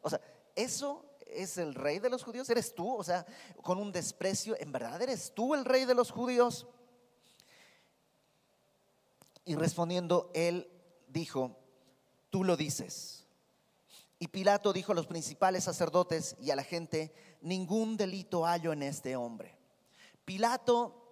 o 0.01 0.09
sea, 0.09 0.21
eso 0.55 1.05
es 1.27 1.59
el 1.59 1.75
rey 1.75 1.99
de 1.99 2.11
los 2.11 2.23
judíos, 2.23 2.49
eres 2.49 2.77
tú, 2.77 2.95
o 2.95 3.03
sea, 3.03 3.27
con 3.61 3.79
un 3.79 3.91
desprecio, 3.91 4.55
¿en 4.61 4.71
verdad 4.71 5.03
eres 5.03 5.33
tú 5.35 5.53
el 5.53 5.65
rey 5.65 5.85
de 5.85 5.97
los 5.97 6.13
judíos? 6.13 6.69
Y 9.45 9.57
respondiendo, 9.57 10.31
él 10.33 10.71
dijo, 11.09 11.59
tú 12.31 12.45
lo 12.45 12.57
dices. 12.57 13.27
Y 14.21 14.29
Pilato 14.29 14.73
dijo 14.73 14.93
a 14.93 14.95
los 14.95 15.09
principales 15.09 15.65
sacerdotes 15.65 16.37
y 16.41 16.53
a 16.53 16.57
la 16.57 16.63
gente, 16.63 17.13
ningún 17.41 17.97
delito 17.97 18.45
hallo 18.45 18.73
en 18.73 18.85
este 18.85 19.17
hombre. 19.17 19.59
Pilato, 20.25 21.04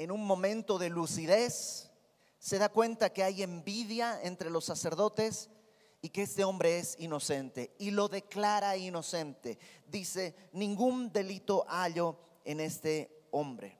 en 0.00 0.10
un 0.10 0.24
momento 0.24 0.78
de 0.78 0.88
lucidez, 0.88 1.90
se 2.38 2.56
da 2.56 2.70
cuenta 2.70 3.12
que 3.12 3.22
hay 3.22 3.42
envidia 3.42 4.18
entre 4.22 4.48
los 4.48 4.64
sacerdotes 4.64 5.50
y 6.00 6.08
que 6.08 6.22
este 6.22 6.42
hombre 6.42 6.78
es 6.78 6.96
inocente 6.98 7.74
y 7.78 7.90
lo 7.90 8.08
declara 8.08 8.78
inocente. 8.78 9.58
Dice, 9.86 10.34
ningún 10.52 11.12
delito 11.12 11.66
hallo 11.68 12.16
en 12.46 12.60
este 12.60 13.26
hombre. 13.30 13.78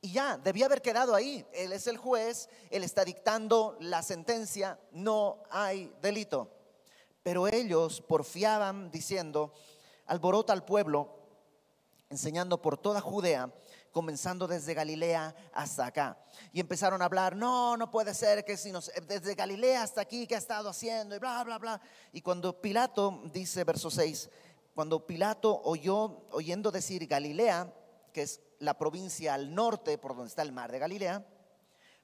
Y 0.00 0.12
ya, 0.12 0.38
debía 0.38 0.66
haber 0.66 0.80
quedado 0.80 1.16
ahí. 1.16 1.44
Él 1.52 1.72
es 1.72 1.88
el 1.88 1.96
juez, 1.96 2.48
él 2.70 2.84
está 2.84 3.04
dictando 3.04 3.76
la 3.80 4.04
sentencia, 4.04 4.78
no 4.92 5.42
hay 5.50 5.92
delito. 6.00 6.48
Pero 7.24 7.48
ellos 7.48 8.00
porfiaban 8.02 8.92
diciendo, 8.92 9.52
alborota 10.06 10.52
al 10.52 10.64
pueblo, 10.64 11.24
enseñando 12.08 12.62
por 12.62 12.78
toda 12.78 13.00
Judea, 13.00 13.52
comenzando 13.94 14.48
desde 14.48 14.74
Galilea 14.74 15.34
hasta 15.52 15.86
acá. 15.86 16.18
Y 16.52 16.58
empezaron 16.58 17.00
a 17.00 17.04
hablar, 17.04 17.36
no, 17.36 17.76
no 17.76 17.92
puede 17.92 18.12
ser 18.12 18.44
que 18.44 18.56
si 18.56 18.72
nos, 18.72 18.90
desde 19.06 19.36
Galilea 19.36 19.84
hasta 19.84 20.00
aquí, 20.00 20.26
¿qué 20.26 20.34
ha 20.34 20.38
estado 20.38 20.68
haciendo? 20.68 21.14
Y 21.14 21.20
bla, 21.20 21.44
bla, 21.44 21.58
bla. 21.58 21.80
Y 22.12 22.20
cuando 22.20 22.60
Pilato, 22.60 23.22
dice 23.32 23.62
verso 23.62 23.90
6, 23.90 24.28
cuando 24.74 25.06
Pilato 25.06 25.62
oyó, 25.62 26.26
oyendo 26.32 26.72
decir 26.72 27.06
Galilea, 27.06 27.72
que 28.12 28.22
es 28.22 28.40
la 28.58 28.76
provincia 28.76 29.32
al 29.32 29.54
norte, 29.54 29.96
por 29.96 30.16
donde 30.16 30.28
está 30.28 30.42
el 30.42 30.50
mar 30.50 30.72
de 30.72 30.80
Galilea, 30.80 31.24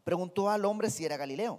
preguntó 0.04 0.48
al 0.48 0.64
hombre 0.64 0.90
si 0.90 1.04
era 1.04 1.16
Galileo. 1.16 1.58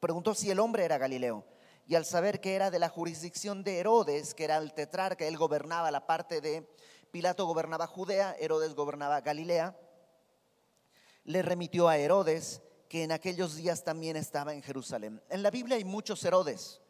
Preguntó 0.00 0.34
si 0.34 0.50
el 0.50 0.60
hombre 0.60 0.84
era 0.84 0.98
Galileo. 0.98 1.46
Y 1.86 1.94
al 1.94 2.04
saber 2.04 2.42
que 2.42 2.54
era 2.54 2.70
de 2.70 2.78
la 2.78 2.90
jurisdicción 2.90 3.64
de 3.64 3.78
Herodes, 3.78 4.34
que 4.34 4.44
era 4.44 4.58
el 4.58 4.74
tetrarca, 4.74 5.26
él 5.26 5.38
gobernaba 5.38 5.90
la 5.90 6.06
parte 6.06 6.42
de 6.42 6.68
Pilato 7.12 7.44
gobernaba 7.44 7.86
Judea, 7.86 8.34
Herodes 8.40 8.74
gobernaba 8.74 9.20
Galilea, 9.20 9.76
le 11.24 11.42
remitió 11.42 11.86
a 11.86 11.98
Herodes, 11.98 12.62
que 12.88 13.04
en 13.04 13.12
aquellos 13.12 13.54
días 13.54 13.84
también 13.84 14.16
estaba 14.16 14.54
en 14.54 14.62
Jerusalén. 14.62 15.22
En 15.28 15.42
la 15.42 15.50
Biblia 15.50 15.76
hay 15.76 15.84
muchos 15.84 16.24
Herodes. 16.24 16.80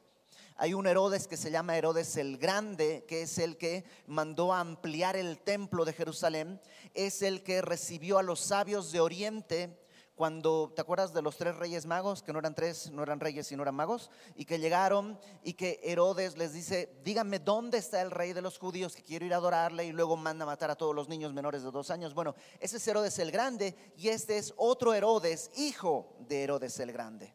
Hay 0.56 0.74
un 0.74 0.86
Herodes 0.86 1.26
que 1.26 1.36
se 1.36 1.50
llama 1.50 1.76
Herodes 1.76 2.16
el 2.16 2.38
Grande, 2.38 3.04
que 3.08 3.22
es 3.22 3.36
el 3.38 3.56
que 3.56 3.84
mandó 4.06 4.52
a 4.52 4.60
ampliar 4.60 5.16
el 5.16 5.40
templo 5.40 5.84
de 5.84 5.92
Jerusalén, 5.92 6.60
es 6.94 7.22
el 7.22 7.42
que 7.42 7.60
recibió 7.60 8.18
a 8.18 8.22
los 8.22 8.38
sabios 8.38 8.92
de 8.92 9.00
Oriente 9.00 9.81
cuando, 10.14 10.70
¿te 10.74 10.82
acuerdas 10.82 11.14
de 11.14 11.22
los 11.22 11.36
tres 11.36 11.56
reyes 11.56 11.86
magos? 11.86 12.22
Que 12.22 12.32
no 12.32 12.38
eran 12.38 12.54
tres, 12.54 12.90
no 12.90 13.02
eran 13.02 13.18
reyes, 13.18 13.46
sino 13.46 13.62
eran 13.62 13.74
magos. 13.74 14.10
Y 14.36 14.44
que 14.44 14.58
llegaron 14.58 15.18
y 15.42 15.54
que 15.54 15.80
Herodes 15.82 16.36
les 16.36 16.52
dice, 16.52 17.00
díganme 17.02 17.38
dónde 17.38 17.78
está 17.78 18.02
el 18.02 18.10
rey 18.10 18.32
de 18.32 18.42
los 18.42 18.58
judíos 18.58 18.94
que 18.94 19.02
quiero 19.02 19.24
ir 19.24 19.32
a 19.32 19.38
adorarle 19.38 19.86
y 19.86 19.92
luego 19.92 20.16
manda 20.16 20.42
a 20.44 20.46
matar 20.46 20.70
a 20.70 20.76
todos 20.76 20.94
los 20.94 21.08
niños 21.08 21.32
menores 21.32 21.62
de 21.62 21.70
dos 21.70 21.90
años. 21.90 22.14
Bueno, 22.14 22.34
ese 22.60 22.76
es 22.76 22.86
Herodes 22.86 23.18
el 23.18 23.32
Grande 23.32 23.74
y 23.96 24.08
este 24.08 24.36
es 24.36 24.52
otro 24.56 24.92
Herodes, 24.92 25.50
hijo 25.56 26.14
de 26.20 26.44
Herodes 26.44 26.78
el 26.80 26.92
Grande. 26.92 27.34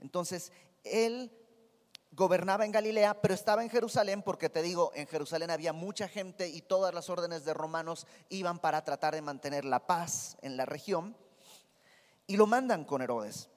Entonces, 0.00 0.52
él 0.82 1.30
gobernaba 2.10 2.64
en 2.64 2.72
Galilea, 2.72 3.20
pero 3.20 3.34
estaba 3.34 3.62
en 3.62 3.70
Jerusalén 3.70 4.22
porque 4.22 4.48
te 4.48 4.60
digo, 4.60 4.90
en 4.94 5.06
Jerusalén 5.06 5.50
había 5.50 5.72
mucha 5.72 6.08
gente 6.08 6.48
y 6.48 6.62
todas 6.62 6.92
las 6.92 7.10
órdenes 7.10 7.44
de 7.44 7.54
romanos 7.54 8.08
iban 8.28 8.58
para 8.58 8.82
tratar 8.82 9.14
de 9.14 9.22
mantener 9.22 9.64
la 9.64 9.86
paz 9.86 10.36
en 10.42 10.56
la 10.56 10.66
región 10.66 11.16
y 12.28 12.36
lo 12.36 12.46
mandan 12.46 12.84
con 12.84 13.02
Herodes. 13.02 13.48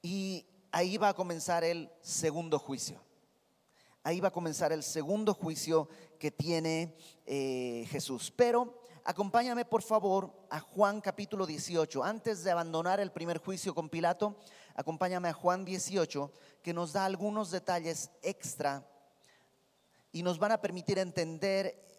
Y 0.00 0.46
ahí 0.70 0.96
va 0.96 1.10
a 1.10 1.14
comenzar 1.14 1.64
el 1.64 1.90
segundo 2.00 2.58
juicio. 2.58 3.02
Ahí 4.02 4.20
va 4.20 4.28
a 4.28 4.32
comenzar 4.32 4.72
el 4.72 4.82
segundo 4.82 5.34
juicio 5.34 5.88
que 6.18 6.30
tiene 6.30 6.96
eh, 7.26 7.84
Jesús. 7.90 8.32
Pero 8.34 8.80
acompáñame 9.04 9.64
por 9.66 9.82
favor 9.82 10.32
a 10.48 10.60
Juan 10.60 11.00
capítulo 11.00 11.46
18. 11.46 12.02
Antes 12.02 12.44
de 12.44 12.52
abandonar 12.52 13.00
el 13.00 13.10
primer 13.10 13.38
juicio 13.38 13.74
con 13.74 13.90
Pilato, 13.90 14.36
acompáñame 14.74 15.28
a 15.28 15.34
Juan 15.34 15.64
18, 15.64 16.32
que 16.62 16.72
nos 16.72 16.92
da 16.92 17.04
algunos 17.04 17.50
detalles 17.50 18.10
extra 18.22 18.86
y 20.12 20.22
nos 20.22 20.38
van 20.38 20.52
a 20.52 20.60
permitir 20.60 20.98
entender 20.98 21.89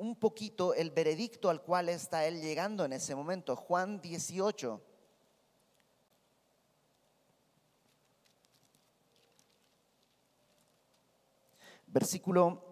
un 0.00 0.16
poquito 0.16 0.72
el 0.72 0.90
veredicto 0.90 1.50
al 1.50 1.60
cual 1.60 1.90
está 1.90 2.26
él 2.26 2.40
llegando 2.40 2.86
en 2.86 2.94
ese 2.94 3.14
momento. 3.14 3.54
Juan 3.54 4.00
18. 4.00 4.80
Versículo 11.86 12.64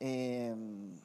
em, 0.00 0.98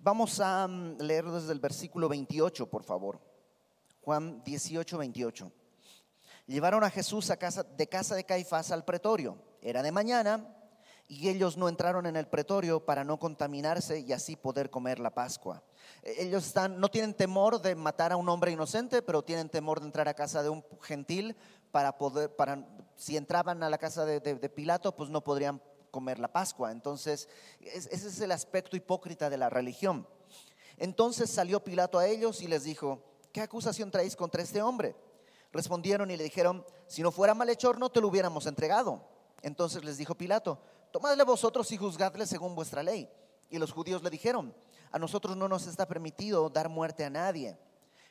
Vamos 0.00 0.38
a 0.40 0.68
mm, 0.68 0.98
leer 1.00 1.24
desde 1.24 1.52
el 1.52 1.60
versículo 1.60 2.10
28, 2.10 2.68
por 2.68 2.84
favor. 2.84 3.20
Juan 4.02 4.42
18, 4.44 4.98
28. 4.98 5.52
Llevaron 6.48 6.82
a 6.82 6.90
Jesús 6.90 7.28
de 7.28 7.88
casa 7.88 8.14
de 8.14 8.24
Caifás 8.24 8.72
al 8.72 8.82
pretorio. 8.82 9.36
Era 9.60 9.82
de 9.82 9.92
mañana 9.92 10.56
y 11.06 11.28
ellos 11.28 11.58
no 11.58 11.68
entraron 11.68 12.06
en 12.06 12.16
el 12.16 12.26
pretorio 12.26 12.84
para 12.84 13.04
no 13.04 13.18
contaminarse 13.18 14.00
y 14.00 14.14
así 14.14 14.34
poder 14.34 14.70
comer 14.70 14.98
la 14.98 15.10
Pascua. 15.10 15.62
E, 16.02 16.24
ellos 16.24 16.54
no 16.70 16.88
tienen 16.90 17.12
temor 17.12 17.60
de 17.60 17.74
matar 17.74 18.12
a 18.12 18.16
un 18.16 18.30
hombre 18.30 18.50
inocente, 18.50 19.02
pero 19.02 19.22
tienen 19.22 19.50
temor 19.50 19.80
de 19.80 19.86
entrar 19.86 20.08
a 20.08 20.14
casa 20.14 20.42
de 20.42 20.48
un 20.48 20.64
gentil 20.80 21.36
para 21.70 21.98
poder, 21.98 22.34
si 22.96 23.18
entraban 23.18 23.62
a 23.62 23.68
la 23.68 23.76
casa 23.76 24.06
de, 24.06 24.48
Pilato, 24.48 24.96
pues 24.96 25.10
no 25.10 25.22
podrían 25.22 25.60
comer 25.90 26.18
la 26.18 26.32
Pascua. 26.32 26.72
Entonces, 26.72 27.28
ese 27.60 28.08
es 28.08 28.20
el 28.22 28.32
aspecto 28.32 28.74
hipócrita 28.74 29.28
de 29.28 29.36
la 29.36 29.50
religión. 29.50 30.08
Entonces 30.78 31.28
salió 31.28 31.62
Pilato 31.62 31.98
a 31.98 32.06
ellos 32.06 32.40
y 32.40 32.48
les 32.48 32.64
dijo, 32.64 33.02
¿qué 33.32 33.42
acusación 33.42 33.90
traéis 33.90 34.16
contra 34.16 34.42
este 34.42 34.62
hombre? 34.62 34.96
Respondieron 35.52 36.10
y 36.10 36.16
le 36.16 36.24
dijeron, 36.24 36.64
si 36.86 37.02
no 37.02 37.10
fuera 37.10 37.34
malhechor 37.34 37.78
no 37.78 37.90
te 37.90 38.00
lo 38.00 38.08
hubiéramos 38.08 38.46
entregado. 38.46 39.02
Entonces 39.42 39.84
les 39.84 39.96
dijo 39.96 40.14
Pilato, 40.14 40.60
tomadle 40.90 41.24
vosotros 41.24 41.70
y 41.72 41.76
juzgadle 41.76 42.26
según 42.26 42.54
vuestra 42.54 42.82
ley. 42.82 43.08
Y 43.50 43.58
los 43.58 43.72
judíos 43.72 44.02
le 44.02 44.10
dijeron, 44.10 44.54
a 44.90 44.98
nosotros 44.98 45.36
no 45.36 45.48
nos 45.48 45.66
está 45.66 45.86
permitido 45.86 46.50
dar 46.50 46.68
muerte 46.68 47.04
a 47.04 47.10
nadie 47.10 47.56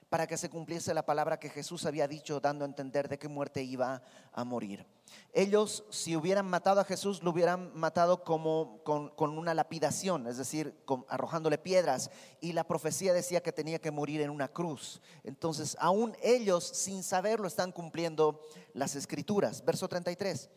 para 0.09 0.27
que 0.27 0.37
se 0.37 0.49
cumpliese 0.49 0.93
la 0.93 1.05
palabra 1.05 1.39
que 1.39 1.49
Jesús 1.49 1.85
había 1.85 2.07
dicho, 2.07 2.39
dando 2.39 2.63
a 2.63 2.67
entender 2.67 3.09
de 3.09 3.19
qué 3.19 3.27
muerte 3.27 3.61
iba 3.61 4.01
a 4.31 4.43
morir. 4.43 4.85
Ellos, 5.33 5.83
si 5.89 6.15
hubieran 6.15 6.49
matado 6.49 6.79
a 6.79 6.85
Jesús, 6.85 7.23
lo 7.23 7.31
hubieran 7.31 7.71
matado 7.75 8.23
como 8.23 8.81
con, 8.83 9.37
una 9.37 9.53
lapidación, 9.53 10.27
es 10.27 10.37
decir, 10.37 10.75
arrojándole 11.09 11.57
piedras. 11.57 12.09
Y 12.39 12.53
la 12.53 12.65
profecía 12.65 13.13
decía 13.13 13.41
que 13.41 13.51
tenía 13.51 13.79
que 13.79 13.91
morir 13.91 14.21
en 14.21 14.29
una 14.29 14.47
cruz. 14.47 15.01
Entonces, 15.23 15.75
aún 15.79 16.15
ellos, 16.21 16.65
sin 16.65 17.03
saberlo, 17.03 17.47
están 17.47 17.71
cumpliendo 17.71 18.41
las 18.73 18.95
escrituras. 18.95 19.63
Verso 19.65 19.87
33. 19.87 20.49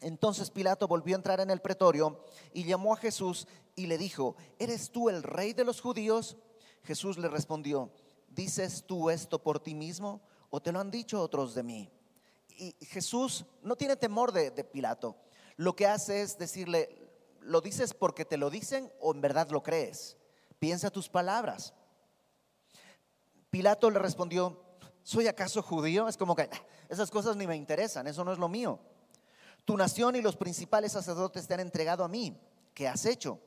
Entonces 0.00 0.50
Pilato 0.50 0.86
volvió 0.86 1.14
a 1.14 1.16
entrar 1.16 1.40
en 1.40 1.50
el 1.50 1.62
pretorio 1.62 2.22
y 2.52 2.64
llamó 2.64 2.92
a 2.92 2.98
Jesús 2.98 3.48
y 3.74 3.86
le 3.86 3.96
dijo, 3.96 4.36
¿eres 4.58 4.90
tú 4.90 5.08
el 5.08 5.22
rey 5.22 5.54
de 5.54 5.64
los 5.64 5.80
judíos? 5.80 6.36
Jesús 6.84 7.18
le 7.18 7.28
respondió, 7.28 7.90
¿dices 8.28 8.84
tú 8.86 9.10
esto 9.10 9.42
por 9.42 9.58
ti 9.60 9.74
mismo 9.74 10.20
o 10.50 10.60
te 10.60 10.70
lo 10.70 10.80
han 10.80 10.90
dicho 10.90 11.20
otros 11.20 11.54
de 11.54 11.62
mí? 11.62 11.90
Y 12.56 12.76
Jesús 12.86 13.44
no 13.62 13.74
tiene 13.74 13.96
temor 13.96 14.32
de, 14.32 14.52
Pilato. 14.64 15.16
Lo 15.56 15.74
que 15.74 15.86
hace 15.86 16.22
es 16.22 16.38
decirle, 16.38 17.10
¿lo 17.40 17.60
dices 17.60 17.94
porque 17.94 18.24
te 18.24 18.36
lo 18.36 18.50
dicen 18.50 18.92
o 19.00 19.12
en 19.12 19.20
verdad 19.20 19.50
lo 19.50 19.62
crees? 19.62 20.16
Piensa 20.58 20.90
tus 20.90 21.08
palabras. 21.08 21.74
Pilato 23.50 23.90
le 23.90 23.98
respondió, 23.98 24.60
¿soy 25.02 25.26
acaso 25.26 25.62
judío? 25.62 26.06
Es 26.06 26.16
como 26.16 26.36
que 26.36 26.42
ah, 26.42 26.66
esas 26.88 27.10
cosas 27.10 27.36
ni 27.36 27.46
me 27.46 27.56
interesan, 27.56 28.06
eso 28.06 28.24
no 28.24 28.32
es 28.32 28.38
lo 28.38 28.48
mío. 28.48 28.78
Tu 29.64 29.76
nación 29.76 30.16
y 30.16 30.22
los 30.22 30.36
principales 30.36 30.92
sacerdotes 30.92 31.46
te 31.46 31.54
han 31.54 31.60
entregado 31.60 32.04
a 32.04 32.08
mí. 32.08 32.38
¿Qué 32.74 32.86
has 32.86 33.06
hecho? 33.06 33.40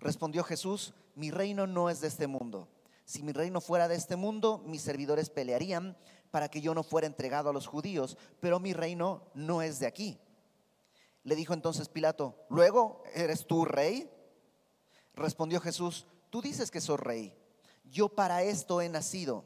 Respondió 0.00 0.42
Jesús, 0.42 0.92
mi 1.14 1.30
reino 1.30 1.66
no 1.66 1.90
es 1.90 2.00
de 2.00 2.08
este 2.08 2.26
mundo. 2.26 2.68
Si 3.04 3.22
mi 3.22 3.32
reino 3.32 3.60
fuera 3.60 3.88
de 3.88 3.96
este 3.96 4.16
mundo, 4.16 4.62
mis 4.66 4.82
servidores 4.82 5.30
pelearían 5.30 5.96
para 6.30 6.48
que 6.48 6.60
yo 6.60 6.74
no 6.74 6.82
fuera 6.82 7.06
entregado 7.06 7.50
a 7.50 7.52
los 7.52 7.66
judíos, 7.66 8.16
pero 8.40 8.58
mi 8.58 8.72
reino 8.72 9.22
no 9.34 9.62
es 9.62 9.78
de 9.78 9.86
aquí. 9.86 10.18
Le 11.22 11.36
dijo 11.36 11.54
entonces 11.54 11.88
Pilato, 11.88 12.36
luego, 12.48 13.02
¿eres 13.14 13.46
tú 13.46 13.64
rey? 13.64 14.10
Respondió 15.14 15.60
Jesús, 15.60 16.06
tú 16.30 16.42
dices 16.42 16.70
que 16.70 16.80
soy 16.80 16.96
rey. 16.96 17.36
Yo 17.84 18.08
para 18.08 18.42
esto 18.42 18.80
he 18.80 18.88
nacido 18.88 19.44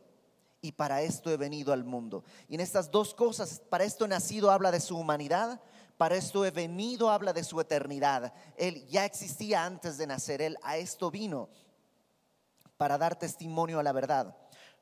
y 0.60 0.72
para 0.72 1.02
esto 1.02 1.30
he 1.30 1.36
venido 1.36 1.72
al 1.72 1.84
mundo. 1.84 2.24
Y 2.48 2.54
en 2.54 2.60
estas 2.60 2.90
dos 2.90 3.14
cosas, 3.14 3.60
para 3.68 3.84
esto 3.84 4.04
he 4.04 4.08
nacido 4.08 4.50
habla 4.50 4.70
de 4.70 4.80
su 4.80 4.96
humanidad, 4.96 5.60
para 5.98 6.14
esto 6.14 6.46
he 6.46 6.52
venido 6.52 7.10
habla 7.10 7.32
de 7.32 7.44
su 7.44 7.60
eternidad. 7.60 8.32
Él 8.56 8.86
ya 8.86 9.04
existía 9.04 9.64
antes 9.64 9.98
de 9.98 10.06
nacer, 10.06 10.40
él 10.40 10.56
a 10.62 10.78
esto 10.78 11.10
vino 11.10 11.50
para 12.76 12.96
dar 12.96 13.18
testimonio 13.18 13.80
a 13.80 13.82
la 13.82 13.92
verdad. 13.92 14.36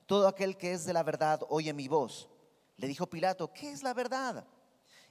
Todo 0.04 0.28
aquel 0.28 0.58
que 0.58 0.72
es 0.72 0.84
de 0.84 0.92
la 0.92 1.02
verdad 1.02 1.40
oye 1.48 1.72
mi 1.72 1.88
voz. 1.88 2.28
Le 2.76 2.86
dijo 2.86 3.08
Pilato, 3.08 3.52
¿qué 3.52 3.72
es 3.72 3.82
la 3.82 3.94
verdad? 3.94 4.46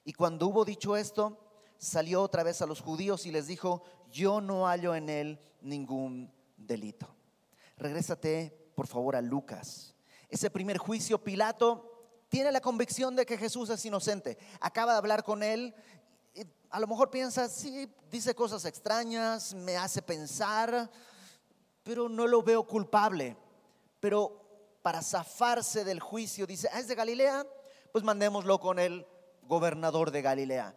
Y 0.04 0.14
cuando 0.14 0.48
hubo 0.48 0.64
dicho 0.64 0.96
esto, 0.96 1.40
salió 1.80 2.22
otra 2.22 2.44
vez 2.44 2.62
a 2.62 2.68
los 2.68 2.82
judíos 2.82 3.26
y 3.26 3.32
les 3.32 3.48
dijo, 3.48 3.82
yo 4.12 4.40
no 4.40 4.68
hallo 4.68 4.94
en 4.94 5.10
él 5.10 5.40
ningún 5.62 6.32
delito. 6.56 7.08
Regrésate, 7.78 8.72
por 8.76 8.86
favor, 8.86 9.16
a 9.16 9.22
Lucas. 9.22 9.96
Ese 10.30 10.52
primer 10.52 10.78
juicio, 10.78 11.24
Pilato 11.24 11.96
tiene 12.30 12.52
la 12.52 12.62
convicción 12.62 13.16
de 13.16 13.26
que 13.26 13.38
Jesús 13.38 13.70
es 13.70 13.86
inocente. 13.86 14.38
Acaba 14.60 14.94
de 14.94 14.98
hablar 14.98 15.24
con 15.24 15.44
él. 15.44 15.74
A 16.70 16.80
lo 16.80 16.88
mejor 16.88 17.10
piensa, 17.10 17.48
sí, 17.48 17.90
dice 18.10 18.36
cosas 18.36 18.66
extrañas, 18.66 19.54
me 19.54 19.78
hace 19.78 20.02
pensar, 20.02 20.90
pero 21.84 22.10
no 22.10 22.28
lo 22.28 22.42
veo 22.42 22.66
culpable. 22.66 23.38
Pero 24.00 24.80
para 24.82 25.02
zafarse 25.02 25.84
del 25.84 26.00
juicio 26.00 26.46
dice, 26.46 26.70
ah, 26.72 26.80
es 26.80 26.88
de 26.88 26.96
Galilea, 26.96 27.46
pues 27.92 28.04
mandémoslo 28.04 28.60
con 28.60 28.80
el 28.80 29.06
gobernador 29.44 30.12
de 30.12 30.22
Galilea. 30.22 30.76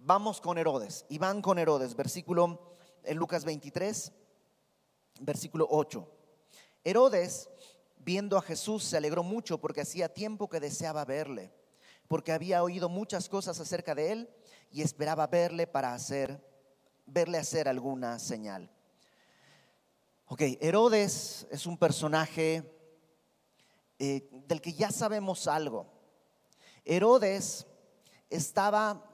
Vamos 0.00 0.40
con 0.40 0.58
Herodes. 0.58 1.06
Y 1.08 1.18
van 1.18 1.42
con 1.42 1.58
Herodes, 1.58 1.94
versículo 1.94 2.76
en 3.04 3.16
Lucas 3.16 3.44
23, 3.44 4.12
versículo 5.20 5.66
8. 5.70 6.06
Herodes, 6.84 7.48
viendo 7.98 8.36
a 8.36 8.42
Jesús, 8.42 8.84
se 8.84 8.96
alegró 8.96 9.22
mucho 9.22 9.58
porque 9.58 9.80
hacía 9.80 10.12
tiempo 10.12 10.48
que 10.48 10.60
deseaba 10.60 11.04
verle, 11.04 11.52
porque 12.06 12.32
había 12.32 12.62
oído 12.62 12.88
muchas 12.88 13.28
cosas 13.28 13.58
acerca 13.60 13.94
de 13.94 14.12
él 14.12 14.30
y 14.70 14.82
esperaba 14.82 15.26
verle 15.26 15.66
para 15.66 15.94
hacer, 15.94 16.44
verle 17.06 17.38
hacer 17.38 17.68
alguna 17.68 18.18
señal. 18.18 18.70
Ok, 20.26 20.42
Herodes 20.60 21.46
es 21.50 21.66
un 21.66 21.78
personaje 21.78 22.62
eh, 23.98 24.28
del 24.46 24.60
que 24.60 24.72
ya 24.72 24.90
sabemos 24.90 25.46
algo. 25.46 25.86
Herodes 26.84 27.66
estaba 28.28 29.04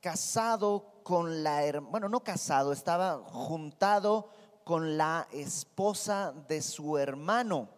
casado 0.00 1.02
con 1.02 1.42
la, 1.42 1.80
bueno, 1.80 2.08
no 2.08 2.24
casado, 2.24 2.72
estaba 2.72 3.18
juntado 3.18 4.30
con 4.64 4.96
la 4.96 5.28
esposa 5.32 6.32
de 6.48 6.62
su 6.62 6.96
hermano. 6.98 7.68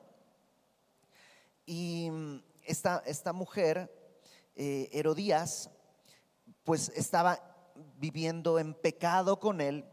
Y 1.67 2.09
mm, 2.11 2.43
esta, 2.63 3.03
esta 3.07 3.33
mujer, 3.33 3.91
eh, 4.55 4.89
Herodías, 4.93 5.71
pues 6.65 6.91
estaba 6.97 7.41
viviendo 7.99 8.59
en 8.59 8.75
pecado 8.75 9.39
con 9.39 9.61
él. 9.61 9.85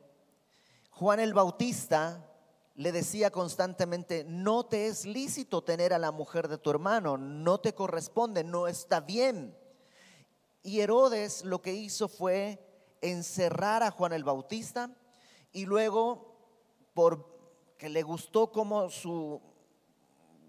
Juan 0.90 1.20
el 1.20 1.34
Bautista 1.34 2.28
le 2.76 2.92
decía 2.92 3.32
constantemente, 3.32 4.24
no 4.24 4.66
te 4.66 4.88
es 4.88 5.06
lícito 5.06 5.64
tener 5.64 5.94
a 5.94 6.00
la 6.00 6.12
mujer 6.12 6.48
de 6.48 6.58
tu 6.58 6.70
hermano, 6.70 7.18
no 7.18 7.60
te 7.60 7.74
corresponde, 7.74 8.44
no 8.44 8.68
está 8.68 9.02
bien. 9.02 9.56
Y 10.64 10.80
Herodes 10.80 11.44
lo 11.44 11.62
que 11.62 11.74
hizo 11.74 12.08
fue 12.08 12.60
encerrar 13.02 13.84
a 13.84 13.92
Juan 13.92 14.14
el 14.14 14.24
Bautista 14.24 14.92
y 15.52 15.66
luego, 15.66 16.38
porque 16.94 17.90
le 17.90 18.04
gustó 18.04 18.52
como 18.52 18.90
su 18.90 19.42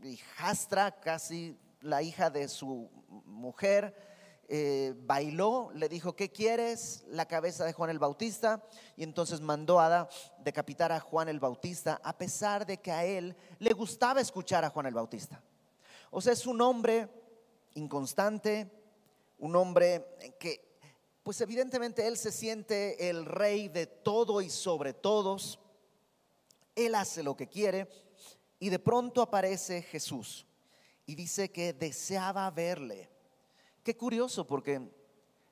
hijastra, 0.02 1.00
casi 1.00 1.58
la 1.80 2.02
hija 2.02 2.30
de 2.30 2.48
su 2.48 2.90
mujer, 3.26 4.11
eh, 4.54 4.92
bailó, 4.94 5.70
le 5.72 5.88
dijo, 5.88 6.14
¿qué 6.14 6.30
quieres? 6.30 7.04
La 7.08 7.24
cabeza 7.24 7.64
de 7.64 7.72
Juan 7.72 7.88
el 7.88 7.98
Bautista. 7.98 8.62
Y 8.98 9.02
entonces 9.02 9.40
mandó 9.40 9.80
a 9.80 10.10
decapitar 10.44 10.92
a 10.92 11.00
Juan 11.00 11.30
el 11.30 11.40
Bautista, 11.40 11.98
a 12.04 12.18
pesar 12.18 12.66
de 12.66 12.76
que 12.76 12.92
a 12.92 13.02
él 13.02 13.34
le 13.58 13.72
gustaba 13.72 14.20
escuchar 14.20 14.62
a 14.62 14.68
Juan 14.68 14.84
el 14.84 14.92
Bautista. 14.92 15.42
O 16.10 16.20
sea, 16.20 16.34
es 16.34 16.46
un 16.46 16.60
hombre 16.60 17.08
inconstante, 17.76 18.70
un 19.38 19.56
hombre 19.56 20.04
que, 20.38 20.76
pues 21.22 21.40
evidentemente 21.40 22.06
él 22.06 22.18
se 22.18 22.30
siente 22.30 23.08
el 23.08 23.24
rey 23.24 23.68
de 23.68 23.86
todo 23.86 24.42
y 24.42 24.50
sobre 24.50 24.92
todos. 24.92 25.60
Él 26.76 26.94
hace 26.94 27.22
lo 27.22 27.34
que 27.34 27.48
quiere 27.48 27.88
y 28.58 28.68
de 28.68 28.78
pronto 28.78 29.22
aparece 29.22 29.80
Jesús 29.80 30.46
y 31.06 31.14
dice 31.14 31.50
que 31.50 31.72
deseaba 31.72 32.50
verle. 32.50 33.11
Qué 33.82 33.96
curioso, 33.96 34.46
porque 34.46 34.90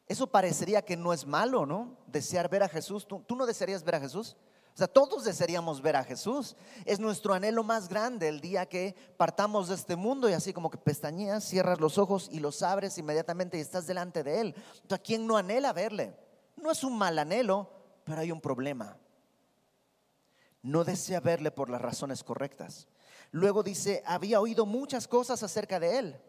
eso 0.06 0.26
parecería 0.26 0.82
que 0.82 0.96
no 0.96 1.12
es 1.12 1.26
malo, 1.26 1.66
¿no? 1.66 1.96
Desear 2.06 2.48
ver 2.48 2.62
a 2.62 2.68
Jesús. 2.68 3.06
¿Tú, 3.06 3.24
no 3.36 3.46
desearías 3.46 3.82
ver 3.84 3.96
a 3.96 4.00
Jesús? 4.00 4.36
O 4.72 4.76
sea, 4.76 4.86
todos 4.86 5.24
desearíamos 5.24 5.82
ver 5.82 5.96
a 5.96 6.04
Jesús. 6.04 6.56
Es 6.84 7.00
nuestro 7.00 7.34
anhelo 7.34 7.64
más 7.64 7.88
grande 7.88 8.28
el 8.28 8.40
día 8.40 8.66
que 8.66 8.94
partamos 9.16 9.68
de 9.68 9.74
este 9.74 9.96
mundo 9.96 10.28
y 10.28 10.32
así 10.32 10.52
como 10.52 10.70
que 10.70 10.78
pestañeas, 10.78 11.44
cierras 11.44 11.80
los 11.80 11.98
ojos 11.98 12.28
y 12.32 12.38
los 12.38 12.62
abres 12.62 12.98
inmediatamente 12.98 13.58
y 13.58 13.60
estás 13.60 13.86
delante 13.86 14.22
de 14.22 14.40
Él. 14.40 14.54
¿A 14.90 14.98
quién 14.98 15.26
no 15.26 15.36
anhela 15.36 15.72
verle? 15.72 16.16
No 16.56 16.70
es 16.70 16.84
un 16.84 16.96
mal 16.96 17.18
anhelo, 17.18 17.68
pero 18.04 18.20
hay 18.20 18.30
un 18.30 18.40
problema. 18.40 18.96
No 20.62 20.84
desea 20.84 21.20
verle 21.20 21.50
por 21.50 21.68
las 21.68 21.82
razones 21.82 22.22
correctas. 22.22 22.86
Luego 23.32 23.62
dice, 23.62 24.02
había 24.06 24.40
oído 24.40 24.66
muchas 24.66 25.08
cosas 25.08 25.42
acerca 25.42 25.80
de 25.80 25.98
Él 25.98 26.20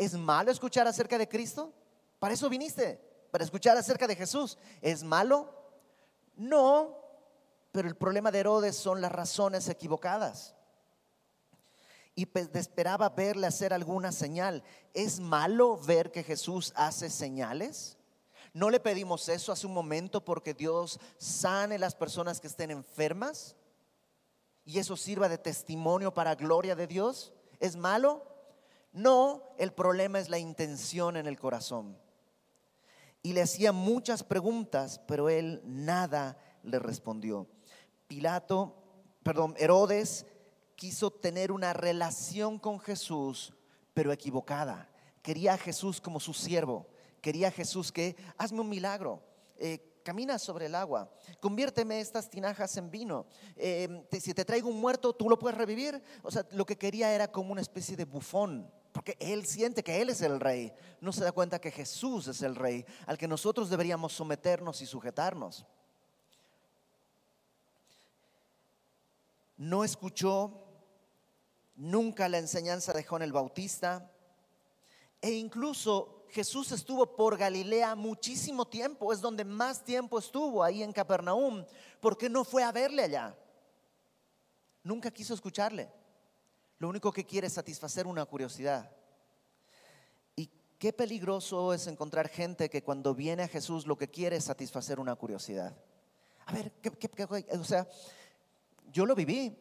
¿Es 0.00 0.14
malo 0.14 0.50
escuchar 0.50 0.88
acerca 0.88 1.18
de 1.18 1.28
Cristo? 1.28 1.74
Para 2.18 2.32
eso 2.32 2.48
viniste, 2.48 2.98
para 3.30 3.44
escuchar 3.44 3.76
acerca 3.76 4.06
de 4.06 4.16
Jesús. 4.16 4.56
¿Es 4.80 5.02
malo? 5.02 5.52
No, 6.36 6.96
pero 7.70 7.86
el 7.86 7.94
problema 7.94 8.30
de 8.30 8.38
Herodes 8.38 8.76
son 8.76 9.02
las 9.02 9.12
razones 9.12 9.68
equivocadas. 9.68 10.54
Y 12.14 12.26
esperaba 12.34 13.10
verle 13.10 13.46
hacer 13.46 13.74
alguna 13.74 14.10
señal. 14.10 14.64
¿Es 14.94 15.20
malo 15.20 15.76
ver 15.76 16.10
que 16.10 16.22
Jesús 16.22 16.72
hace 16.76 17.10
señales? 17.10 17.98
¿No 18.54 18.70
le 18.70 18.80
pedimos 18.80 19.28
eso 19.28 19.52
hace 19.52 19.66
un 19.66 19.74
momento 19.74 20.24
porque 20.24 20.54
Dios 20.54 20.98
sane 21.18 21.78
las 21.78 21.94
personas 21.94 22.40
que 22.40 22.46
estén 22.46 22.70
enfermas? 22.70 23.54
Y 24.64 24.78
eso 24.78 24.96
sirva 24.96 25.28
de 25.28 25.36
testimonio 25.36 26.14
para 26.14 26.36
gloria 26.36 26.74
de 26.74 26.86
Dios. 26.86 27.34
¿Es 27.58 27.76
malo? 27.76 28.29
No, 28.92 29.54
el 29.58 29.72
problema 29.72 30.18
es 30.18 30.28
la 30.28 30.38
intención 30.38 31.16
en 31.16 31.26
el 31.26 31.38
corazón. 31.38 31.96
Y 33.22 33.32
le 33.32 33.42
hacía 33.42 33.72
muchas 33.72 34.24
preguntas, 34.24 35.00
pero 35.06 35.28
él 35.28 35.62
nada 35.64 36.36
le 36.62 36.78
respondió. 36.78 37.46
Pilato, 38.08 38.74
perdón, 39.22 39.54
Herodes 39.58 40.26
quiso 40.74 41.10
tener 41.10 41.52
una 41.52 41.72
relación 41.72 42.58
con 42.58 42.80
Jesús, 42.80 43.52
pero 43.94 44.12
equivocada. 44.12 44.90
Quería 45.22 45.54
a 45.54 45.58
Jesús 45.58 46.00
como 46.00 46.18
su 46.18 46.32
siervo. 46.32 46.86
Quería 47.20 47.48
a 47.48 47.52
Jesús 47.52 47.92
que, 47.92 48.16
hazme 48.38 48.60
un 48.60 48.68
milagro. 48.70 49.22
Eh, 49.58 50.00
camina 50.02 50.38
sobre 50.38 50.66
el 50.66 50.74
agua, 50.74 51.12
conviérteme 51.40 52.00
estas 52.00 52.30
tinajas 52.30 52.74
en 52.78 52.90
vino. 52.90 53.26
Eh, 53.56 54.06
si 54.18 54.32
te 54.32 54.46
traigo 54.46 54.70
un 54.70 54.80
muerto, 54.80 55.12
tú 55.12 55.28
lo 55.28 55.38
puedes 55.38 55.58
revivir. 55.58 56.02
O 56.22 56.30
sea, 56.30 56.46
lo 56.52 56.64
que 56.64 56.78
quería 56.78 57.14
era 57.14 57.28
como 57.28 57.52
una 57.52 57.60
especie 57.60 57.96
de 57.96 58.06
bufón 58.06 58.72
porque 58.92 59.16
él 59.20 59.46
siente 59.46 59.82
que 59.82 60.00
él 60.00 60.10
es 60.10 60.20
el 60.22 60.40
rey. 60.40 60.72
No 61.00 61.12
se 61.12 61.24
da 61.24 61.32
cuenta 61.32 61.60
que 61.60 61.70
Jesús 61.70 62.26
es 62.28 62.42
el 62.42 62.56
rey 62.56 62.84
al 63.06 63.16
que 63.16 63.28
nosotros 63.28 63.70
deberíamos 63.70 64.12
someternos 64.12 64.82
y 64.82 64.86
sujetarnos. 64.86 65.64
No 69.56 69.84
escuchó 69.84 70.64
nunca 71.76 72.28
la 72.28 72.38
enseñanza 72.38 72.92
de 72.92 73.04
Juan 73.04 73.22
el 73.22 73.32
Bautista. 73.32 74.10
E 75.20 75.32
incluso 75.32 76.24
Jesús 76.30 76.72
estuvo 76.72 77.14
por 77.14 77.36
Galilea 77.36 77.94
muchísimo 77.94 78.66
tiempo. 78.66 79.12
Es 79.12 79.20
donde 79.20 79.44
más 79.44 79.84
tiempo 79.84 80.18
estuvo, 80.18 80.64
ahí 80.64 80.82
en 80.82 80.92
Capernaum. 80.92 81.64
porque 82.00 82.28
no 82.28 82.44
fue 82.44 82.62
a 82.64 82.72
verle 82.72 83.02
allá? 83.02 83.36
Nunca 84.82 85.10
quiso 85.10 85.34
escucharle. 85.34 85.99
Lo 86.80 86.88
único 86.88 87.12
que 87.12 87.24
quiere 87.24 87.46
es 87.46 87.52
satisfacer 87.52 88.06
una 88.08 88.24
curiosidad. 88.24 88.90
Y 90.34 90.50
qué 90.78 90.92
peligroso 90.92 91.72
es 91.72 91.86
encontrar 91.86 92.28
gente 92.28 92.68
que 92.68 92.82
cuando 92.82 93.14
viene 93.14 93.44
a 93.44 93.48
Jesús 93.48 93.86
lo 93.86 93.96
que 93.96 94.08
quiere 94.08 94.36
es 94.36 94.44
satisfacer 94.44 94.98
una 94.98 95.14
curiosidad. 95.14 95.76
A 96.46 96.52
ver, 96.52 96.72
o 97.60 97.64
sea, 97.64 97.86
yo 98.92 99.06
lo 99.06 99.14
viví. 99.14 99.56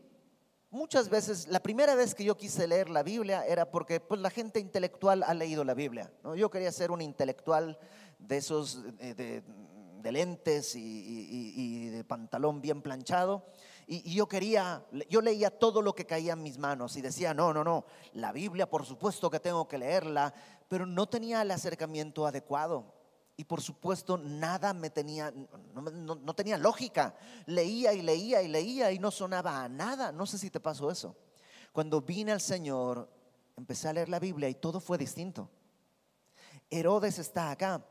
muchas 0.72 1.10
veces, 1.10 1.48
la 1.48 1.60
primera 1.60 1.94
vez 1.96 2.16
que 2.16 2.24
yo 2.24 2.38
quise 2.38 2.68
leer 2.68 2.90
la 2.90 3.04
Biblia 3.04 3.46
era 3.46 3.70
porque 3.70 4.00
pues, 4.00 4.22
la 4.22 4.30
gente 4.30 4.60
intelectual 4.60 5.24
ha 5.24 5.34
leído 5.34 5.64
la 5.64 5.74
Biblia. 5.74 6.12
¿no? 6.24 6.36
Yo 6.36 6.50
quería 6.50 6.72
ser 6.72 6.90
un 6.90 7.02
intelectual 7.02 7.78
de 8.18 8.38
esos 8.38 8.80
eh, 9.00 9.14
de, 9.14 9.44
de 10.02 10.12
lentes 10.12 10.74
y, 10.76 10.80
y- 10.80 11.54
y 11.56 11.90
de 11.90 12.04
pantalón 12.06 12.62
bien 12.62 12.82
planchado. 12.82 13.46
Y, 13.92 14.14
yo 14.14 14.28
quería, 14.28 14.86
yo 15.10 15.20
leía 15.20 15.50
todo 15.50 15.82
lo 15.82 15.96
que 15.96 16.06
caía 16.06 16.34
en 16.34 16.44
mis 16.44 16.60
manos 16.60 16.96
y 16.96 17.02
decía, 17.02 17.34
no, 17.34 17.52
no, 17.52 17.64
no, 17.64 17.86
la 18.14 18.32
Biblia 18.32 18.70
por 18.70 18.86
supuesto 18.86 19.32
que 19.32 19.40
tengo 19.40 19.68
que 19.68 19.80
leerla, 19.80 20.32
pero 20.68 20.86
no 20.86 21.10
tenía 21.10 21.42
el 21.42 21.50
acercamiento 21.50 22.28
adecuado. 22.28 22.94
Y 23.36 23.46
por 23.46 23.62
supuesto 23.62 24.16
nada 24.16 24.74
me 24.76 24.92
tenía, 24.92 25.34
no, 25.74 25.82
no- 25.82 26.16
no 26.16 26.34
tenía 26.36 26.58
lógica. 26.60 27.16
Leía 27.48 27.92
y 27.94 28.04
leía 28.04 28.44
y 28.44 28.48
leía 28.48 28.92
y 28.92 29.00
no 29.00 29.10
sonaba 29.10 29.64
a 29.64 29.70
nada. 29.70 30.12
No 30.12 30.28
sé 30.28 30.38
si 30.38 30.52
te 30.52 30.60
pasó 30.60 30.92
eso. 30.92 31.16
Cuando 31.72 32.00
vine 32.02 32.32
al 32.32 32.42
Señor, 32.42 33.10
empecé 33.58 33.88
a 33.88 33.94
leer 33.94 34.10
la 34.10 34.20
Biblia 34.20 34.50
y 34.50 34.56
todo 34.56 34.80
fue 34.80 35.00
distinto. 35.00 35.50
Herodes 36.70 37.18
está 37.18 37.50
acá. 37.50 37.84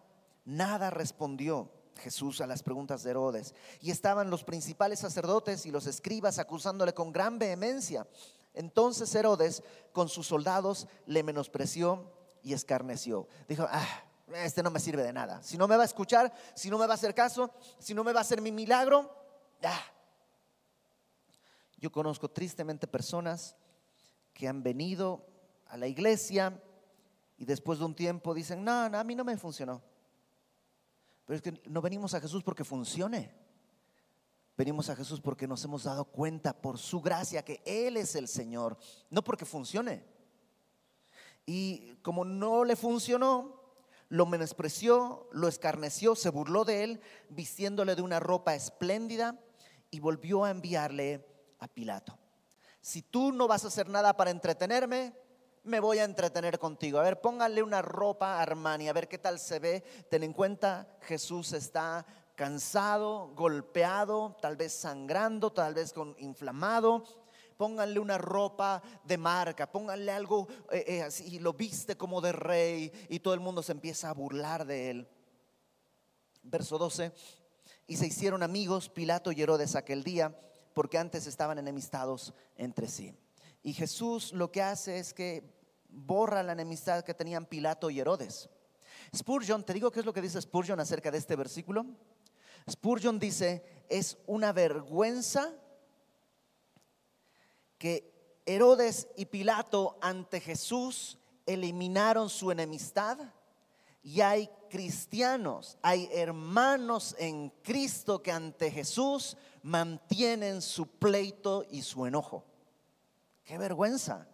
Nada 0.45 0.91
respondió 0.91 1.73
Jesús 1.99 2.41
a 2.41 2.47
las 2.47 2.63
preguntas 2.63 3.03
de 3.03 3.11
Herodes. 3.11 3.55
Y 3.81 3.91
estaban 3.91 4.31
los 4.31 4.45
principales 4.45 5.01
sacerdotes 5.01 5.67
y 5.67 5.71
los 5.71 5.87
escribas 5.87 6.39
acusándole 6.39 6.95
con 6.95 7.13
gran 7.13 7.39
vehemencia. 7.39 8.07
Entonces 8.55 9.15
Herodes 9.15 9.63
con 9.93 10.09
sus 10.09 10.27
soldados 10.27 10.89
le 11.07 11.23
menospreció 11.23 12.13
y 12.43 12.53
escarneció. 12.53 13.29
Dijo, 13.49 13.67
ah, 13.69 14.05
este 14.35 14.63
no 14.63 14.71
me 14.71 14.81
sirve 14.81 15.03
de 15.03 15.13
nada. 15.13 15.43
Si 15.43 15.57
no 15.57 15.69
me 15.69 15.77
va 15.77 15.83
a 15.83 15.87
escuchar, 15.87 16.33
si 16.55 16.71
no 16.71 16.79
me 16.79 16.87
va 16.87 16.93
a 16.93 16.97
hacer 16.97 17.15
caso, 17.15 17.51
si 17.79 17.95
no 17.95 18.05
me 18.05 18.13
va 18.13 18.21
a 18.21 18.23
hacer 18.23 18.41
mi 18.41 18.53
milagro, 18.53 19.15
ah. 19.63 19.83
Yo 21.77 21.93
conozco 21.93 22.29
tristemente 22.29 22.87
personas 22.87 23.55
que 24.35 24.49
han 24.49 24.63
venido 24.63 25.25
a 25.67 25.77
la 25.77 25.87
iglesia 25.87 26.61
y 27.37 27.45
después 27.45 27.79
de 27.79 27.85
un 27.85 27.95
tiempo 27.95 28.35
dicen, 28.35 28.65
no, 28.65 28.89
no, 28.89 28.99
a 28.99 29.05
mí 29.05 29.15
no 29.15 29.25
me 29.25 29.37
funcionó. 29.37 29.81
Pero 31.29 31.37
es 31.37 31.43
que 31.43 31.61
no 31.69 31.83
venimos 31.83 32.15
a 32.15 32.23
Jesús 32.23 32.43
porque 32.43 32.65
funcione. 32.65 33.31
Venimos 34.57 34.89
a 34.89 34.97
Jesús 34.97 35.21
porque 35.21 35.47
nos 35.47 35.63
hemos 35.63 35.85
dado 35.85 36.07
cuenta 36.07 36.59
por 36.59 36.79
su 36.79 37.03
gracia 37.03 37.45
que 37.45 37.63
Él 37.67 37.99
es 37.99 38.15
el 38.15 38.29
Señor, 38.29 38.79
no 39.11 39.23
porque 39.23 39.45
funcione. 39.45 40.07
Y 41.45 41.97
como 41.97 42.25
no 42.25 42.65
le 42.65 42.77
funcionó, 42.77 43.61
lo 44.09 44.25
menospreció, 44.25 45.29
lo 45.33 45.49
escarneció, 45.49 46.15
se 46.15 46.31
burló 46.31 46.65
de 46.65 46.85
él, 46.85 47.01
vistiéndole 47.29 47.95
de 47.95 48.01
una 48.01 48.21
ropa 48.21 48.55
espléndida 48.55 49.39
y 49.91 50.01
volvió 50.01 50.45
a 50.45 50.51
enviarle 50.51 51.27
a 51.59 51.69
Pilato. 51.69 52.19
Si 52.81 53.03
tú 53.03 53.33
no 53.33 53.49
vas 53.49 53.67
a 53.67 53.69
hacer 53.69 53.91
nada 53.91 54.17
para 54.17 54.31
entretenerme, 54.31 55.13
me 55.65 55.81
voy 55.81 55.99
a 55.99 56.05
entretener 56.05 56.59
contigo. 56.59 56.99
A 56.99 57.03
ver, 57.03 57.21
póngale 57.21 57.63
una 57.63 57.83
ropa 57.83 58.41
Armani, 58.41 58.89
a 58.89 58.93
ver 58.93 59.09
qué 59.09 59.19
tal 59.19 59.39
se 59.39 59.59
ve. 59.59 59.83
Ten 60.09 60.23
en 60.23 60.33
cuenta, 60.33 60.99
Jesús 61.03 61.53
está 61.53 62.05
cansado, 62.35 63.33
golpeado, 63.35 64.37
tal 64.41 64.57
vez 64.57 64.73
sangrando, 64.73 65.53
tal 65.53 65.75
vez 65.75 65.93
con 65.93 66.15
inflamado. 66.19 67.05
Pónganle 67.57 67.99
una 67.99 68.17
ropa 68.17 68.81
de 69.03 69.19
marca, 69.19 69.71
pónganle 69.71 70.13
algo 70.13 70.47
eh, 70.71 70.85
eh, 70.87 71.03
así, 71.03 71.35
y 71.35 71.39
lo 71.41 71.53
viste 71.53 71.97
como 71.97 72.21
de 72.21 72.31
rey, 72.31 72.93
y 73.09 73.19
todo 73.19 73.35
el 73.35 73.41
mundo 73.41 73.65
se 73.65 73.73
empieza 73.73 74.09
a 74.09 74.15
burlar 74.15 74.65
de 74.65 74.91
él. 74.91 75.09
Verso 76.45 76.79
12. 76.79 77.13
Y 77.89 77.97
se 77.97 78.07
hicieron 78.07 78.45
amigos 78.45 78.89
Pilato 78.89 79.33
y 79.33 79.43
Herodes 79.43 79.75
aquel 79.75 80.05
día, 80.05 80.39
porque 80.73 80.99
antes 80.99 81.27
estaban 81.27 81.59
enemistados 81.59 82.33
entre 82.57 82.87
sí. 82.87 83.13
Y 83.63 83.73
Jesús 83.73 84.33
lo 84.33 84.51
que 84.51 84.63
hace 84.63 84.99
es 84.99 85.13
que 85.13 85.59
borra 85.89 86.43
la 86.43 86.53
enemistad 86.53 87.05
que 87.05 87.15
tenían 87.15 87.47
Pilato 87.47 87.91
y 87.91 88.01
Herodes. 88.01 88.49
Spurgeon, 89.15 89.65
te 89.65 89.75
digo 89.75 89.91
qué 89.91 90.01
es 90.01 90.07
lo 90.07 90.13
que 90.13 90.23
dice 90.23 90.41
Spurgeon 90.41 90.81
acerca 90.81 91.11
de 91.11 91.19
este 91.19 91.37
versículo. 91.37 91.87
Spurgeon 92.69 93.19
dice, 93.19 93.65
es 93.89 94.19
una 94.27 94.53
vergüenza 94.53 95.53
que 97.79 98.43
Herodes 98.45 99.09
y 99.17 99.27
Pilato 99.27 99.99
ante 100.01 100.41
Jesús 100.41 101.19
eliminaron 101.47 102.29
su 102.29 102.51
enemistad 102.51 103.19
y 104.03 104.21
hay 104.21 104.49
cristianos, 104.71 105.79
hay 105.83 106.09
hermanos 106.13 107.15
en 107.19 107.51
Cristo 107.63 108.23
que 108.23 108.33
ante 108.33 108.71
Jesús 108.71 109.37
mantienen 109.63 110.63
su 110.63 110.87
pleito 110.87 111.65
y 111.71 111.83
su 111.83 112.07
enojo. 112.07 112.45
Qué 113.49 113.57
vergüenza 113.57 114.27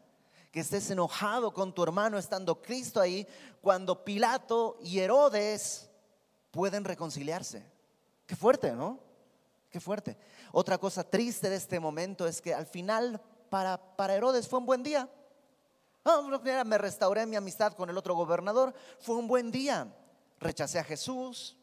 que 0.51 0.59
estés 0.59 0.91
enojado 0.91 1.55
con 1.55 1.73
tu 1.73 1.85
hermano 1.85 2.19
estando 2.19 2.61
Cristo 2.61 3.01
ahí 3.01 3.25
cuando 3.61 4.05
Pilato 4.05 4.77
y 4.83 4.99
Herodes 4.99 5.89
pueden 6.51 6.85
reconciliarse. 6.85 7.65
Qué 8.27 8.35
fuerte, 8.35 8.73
¿no? 8.73 8.99
Qué 9.71 9.79
fuerte. 9.79 10.19
Otra 10.51 10.79
cosa 10.79 11.09
triste 11.09 11.49
de 11.49 11.55
este 11.55 11.79
momento 11.79 12.27
es 12.27 12.43
que 12.43 12.53
al 12.53 12.67
final 12.67 13.23
para, 13.51 13.79
para 13.95 14.17
Herodes 14.17 14.49
fue 14.49 14.59
un 14.59 14.67
buen 14.67 14.83
día. 14.83 15.09
Ah, 16.05 16.21
me 16.67 16.79
restauré 16.79 17.25
mi 17.25 17.37
amistad 17.37 17.75
con 17.75 17.89
el 17.91 17.97
otro 17.97 18.17
gobernador. 18.17 18.75
Fue 18.99 19.15
un 19.15 19.29
buen 19.29 19.53
día. 19.53 19.95
Rechacé 20.41 20.81
a 20.81 20.85
Jesús, 20.85 21.57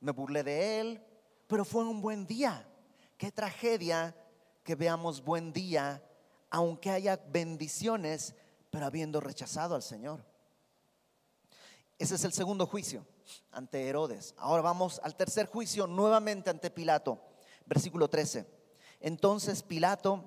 me 0.00 0.12
burlé 0.12 0.44
de 0.44 0.80
él, 0.80 1.02
pero 1.46 1.64
fue 1.64 1.82
un 1.82 2.02
buen 2.02 2.26
día. 2.26 2.68
Qué 3.16 3.32
tragedia 3.32 4.14
que 4.62 4.74
veamos 4.74 5.24
buen 5.24 5.50
día, 5.50 6.02
aunque 6.50 6.90
haya 6.90 7.20
bendiciones, 7.28 8.34
pero 8.70 8.86
habiendo 8.86 9.20
rechazado 9.20 9.74
al 9.74 9.82
Señor. 9.82 10.24
Ese 11.98 12.14
es 12.14 12.24
el 12.24 12.32
segundo 12.32 12.66
juicio 12.66 13.06
ante 13.52 13.86
Herodes. 13.86 14.34
Ahora 14.38 14.62
vamos 14.62 15.00
al 15.04 15.16
tercer 15.16 15.46
juicio 15.46 15.86
nuevamente 15.86 16.50
ante 16.50 16.70
Pilato. 16.70 17.20
Versículo 17.66 18.08
13. 18.08 18.46
Entonces 19.00 19.62
Pilato, 19.62 20.24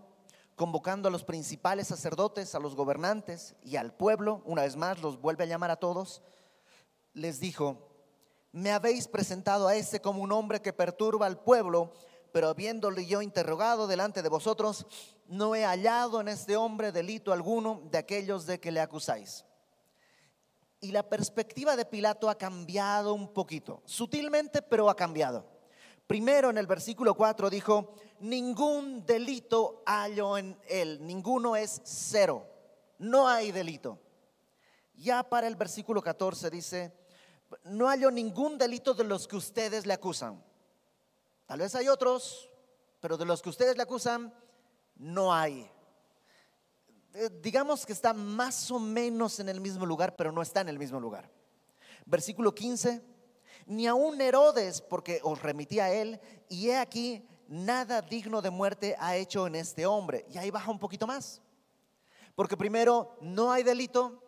convocando 0.55 1.07
a 1.07 1.12
los 1.12 1.23
principales 1.23 1.88
sacerdotes, 1.88 2.55
a 2.55 2.59
los 2.59 2.75
gobernantes 2.75 3.55
y 3.63 3.75
al 3.75 3.93
pueblo, 3.93 4.41
una 4.45 4.62
vez 4.62 4.75
más 4.75 5.01
los 5.01 5.19
vuelve 5.19 5.43
a 5.43 5.47
llamar 5.47 5.71
a 5.71 5.77
todos, 5.77 6.21
les 7.13 7.39
dijo, 7.39 7.89
me 8.51 8.71
habéis 8.71 9.07
presentado 9.07 9.67
a 9.67 9.75
este 9.75 9.99
como 9.99 10.21
un 10.21 10.31
hombre 10.31 10.62
que 10.62 10.73
perturba 10.73 11.25
al 11.25 11.39
pueblo, 11.39 11.91
pero 12.34 12.50
habiéndole 12.50 13.06
yo 13.06 13.22
interrogado 13.22 13.86
delante 13.86 14.24
de 14.24 14.28
vosotros, 14.28 14.88
no 15.28 15.56
he 15.56 15.63
hallado 15.63 16.19
en 16.19 16.28
este 16.28 16.58
hombre 16.58 16.91
delito 16.91 17.32
alguno 17.32 17.84
de 17.91 18.00
aquellos 18.00 18.48
de 18.48 18.60
que 18.60 18.72
le 18.72 18.82
acusáis. 18.82 19.46
Y 20.82 20.91
la 20.91 21.04
perspectiva 21.04 21.76
de 21.76 21.86
Pilato 21.86 22.30
ha 22.30 22.38
cambiado 22.38 23.13
un 23.13 23.32
poquito, 23.32 23.84
sutilmente, 23.86 24.63
pero 24.63 24.89
ha 24.89 24.96
cambiado. 24.96 25.46
Primero 26.08 26.50
en 26.50 26.58
el 26.58 26.65
versículo 26.65 27.13
4 27.13 27.52
dijo, 27.52 27.93
ningún 28.19 29.06
delito 29.06 29.84
hallo 29.86 30.36
en 30.36 30.58
él, 30.67 31.06
ninguno 31.06 31.56
es 31.56 31.82
cero, 31.86 32.48
no 32.98 33.28
hay 33.28 33.52
delito. 33.52 34.00
Ya 34.96 35.22
para 35.22 35.48
el 35.48 35.56
versículo 35.56 36.02
14 36.02 36.50
dice, 36.50 36.93
no 37.65 37.88
hallo 37.88 38.10
ningún 38.10 38.58
delito 38.58 38.96
de 38.96 39.04
los 39.04 39.28
que 39.28 39.36
ustedes 39.36 39.86
le 39.86 39.93
acusan. 39.93 40.43
Tal 41.45 41.60
vez 41.60 41.75
hay 41.75 41.88
otros, 41.89 42.49
pero 42.99 43.17
de 43.17 43.25
los 43.25 43.41
que 43.41 43.49
ustedes 43.49 43.75
le 43.75 43.84
acusan, 43.84 44.34
no 44.95 45.34
hay. 45.34 45.69
Eh, 47.13 47.29
Digamos 47.41 47.86
que 47.86 47.93
está 47.93 48.13
más 48.13 48.71
o 48.71 48.79
menos 48.79 49.39
en 49.39 49.49
el 49.49 49.60
mismo 49.60 49.86
lugar, 49.86 50.15
pero 50.15 50.32
no 50.32 50.41
está 50.41 50.62
en 50.62 50.69
el 50.69 50.79
mismo 50.79 50.99
lugar. 50.99 51.29
Versículo 52.06 52.56
15, 52.56 53.03
ni 53.65 53.88
aun 53.88 54.19
Herodes, 54.19 54.82
porque 54.82 55.19
os 55.23 55.41
remití 55.41 55.79
a 55.79 55.91
él, 55.91 56.19
y 56.49 56.69
he 56.69 56.77
aquí, 56.77 57.27
nada 57.47 58.01
digno 58.01 58.41
de 58.41 58.49
muerte 58.49 58.95
ha 58.99 59.15
hecho 59.15 59.47
en 59.47 59.56
este 59.56 59.86
hombre. 59.86 60.25
Y 60.29 60.38
ahí 60.38 60.49
baja 60.49 60.71
un 60.71 60.79
poquito 60.79 61.06
más. 61.06 61.41
Porque 62.36 62.58
primero, 62.58 63.17
no 63.21 63.51
hay 63.51 63.63
delito, 63.63 64.23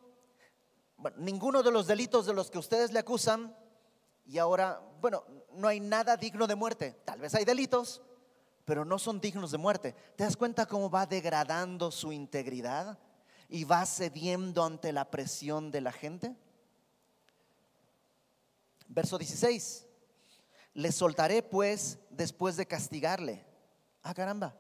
ninguno 1.18 1.64
de 1.64 1.72
los 1.72 1.88
delitos 1.88 2.26
de 2.26 2.34
los 2.34 2.52
que 2.52 2.60
ustedes 2.60 2.92
le 2.92 3.00
acusan, 3.00 3.56
y 4.26 4.38
ahora, 4.38 4.82
bueno, 5.02 5.24
no 5.56 5.68
hay 5.68 5.80
nada 5.80 6.18
digno 6.18 6.48
de 6.48 6.56
muerte. 6.56 6.96
Tal 7.06 7.20
vez 7.20 7.34
hay 7.36 7.46
delitos, 7.46 8.02
pero 8.66 8.86
no 8.86 9.00
son 9.00 9.20
dignos 9.20 9.52
de 9.52 9.58
muerte. 9.58 9.96
¿Te 10.16 10.24
das 10.24 10.38
cuenta 10.38 10.66
cómo 10.66 10.90
va 10.90 11.06
degradando 11.06 11.92
su 11.92 12.12
integridad 12.12 12.98
y 13.50 13.64
va 13.64 13.86
cediendo 13.86 14.64
ante 14.64 14.92
la 14.92 15.10
presión 15.10 15.72
de 15.72 15.82
la 15.82 15.92
gente? 15.92 16.36
Verso 18.88 19.18
16. 19.18 19.88
Le 20.74 20.92
soltaré 20.92 21.42
pues 21.42 22.00
después 22.10 22.58
de 22.58 22.66
castigarle. 22.66 23.46
Ah, 24.04 24.14
caramba. 24.14 24.56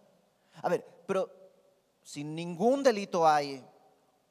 A 0.61 0.69
ver, 0.69 0.85
pero 1.05 1.29
si 2.03 2.23
ningún 2.23 2.83
delito 2.83 3.27
hay, 3.27 3.65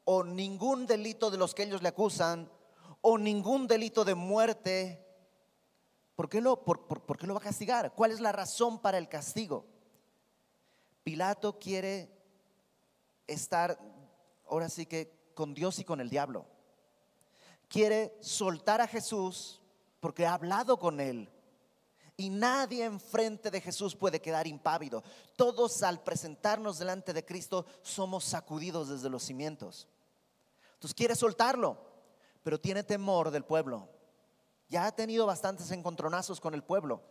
o 0.04 0.22
ningún 0.22 0.86
delito 0.86 1.30
de 1.30 1.38
los 1.38 1.54
que 1.54 1.64
ellos 1.64 1.82
le 1.82 1.88
acusan, 1.88 2.50
o 3.00 3.18
ningún 3.18 3.66
delito 3.66 4.04
de 4.04 4.14
muerte, 4.14 5.03
¿por 6.14 6.28
qué 6.28 6.40
lo, 6.40 6.64
por, 6.64 7.18
qué 7.18 7.26
va 7.26 7.38
a 7.38 7.42
castigar? 7.42 7.94
¿Cuál 7.94 8.12
es 8.12 8.20
la 8.20 8.32
razón 8.32 8.80
para 8.80 8.98
el 8.98 9.08
castigo? 9.08 9.66
Pilato 11.02 11.58
quiere 11.58 12.10
estar, 13.26 13.78
ahora 14.48 14.68
sí 14.68 14.86
que, 14.86 15.12
con 15.34 15.54
Dios 15.54 15.78
y 15.78 15.84
con 15.84 16.00
el 16.00 16.08
diablo. 16.08 16.46
Quiere 17.68 18.16
soltar 18.20 18.80
a 18.80 18.86
Jesús 18.86 19.60
porque 20.00 20.26
ha 20.26 20.34
hablado 20.34 20.78
con 20.78 21.00
él. 21.00 21.30
Y 22.16 22.30
nadie 22.30 22.84
enfrente 22.84 23.50
de 23.50 23.60
Jesús 23.60 23.96
puede 23.96 24.20
quedar 24.20 24.46
impávido. 24.46 25.02
Todos 25.34 25.82
al 25.82 26.02
presentarnos 26.02 26.78
delante 26.78 27.12
de 27.12 27.24
Cristo 27.24 27.66
somos 27.82 28.24
sacudidos 28.24 28.88
desde 28.88 29.10
los 29.10 29.24
cimientos. 29.24 29.88
Entonces 30.74 30.94
quiere 30.94 31.16
soltarlo, 31.16 31.76
pero 32.44 32.60
tiene 32.60 32.84
temor 32.84 33.30
del 33.32 33.44
pueblo. 33.44 33.88
Ya 34.68 34.86
ha 34.86 34.92
tenido 34.92 35.26
bastantes 35.26 35.70
encontronazos 35.70 36.40
con 36.40 36.54
el 36.54 36.62
pueblo. 36.62 37.02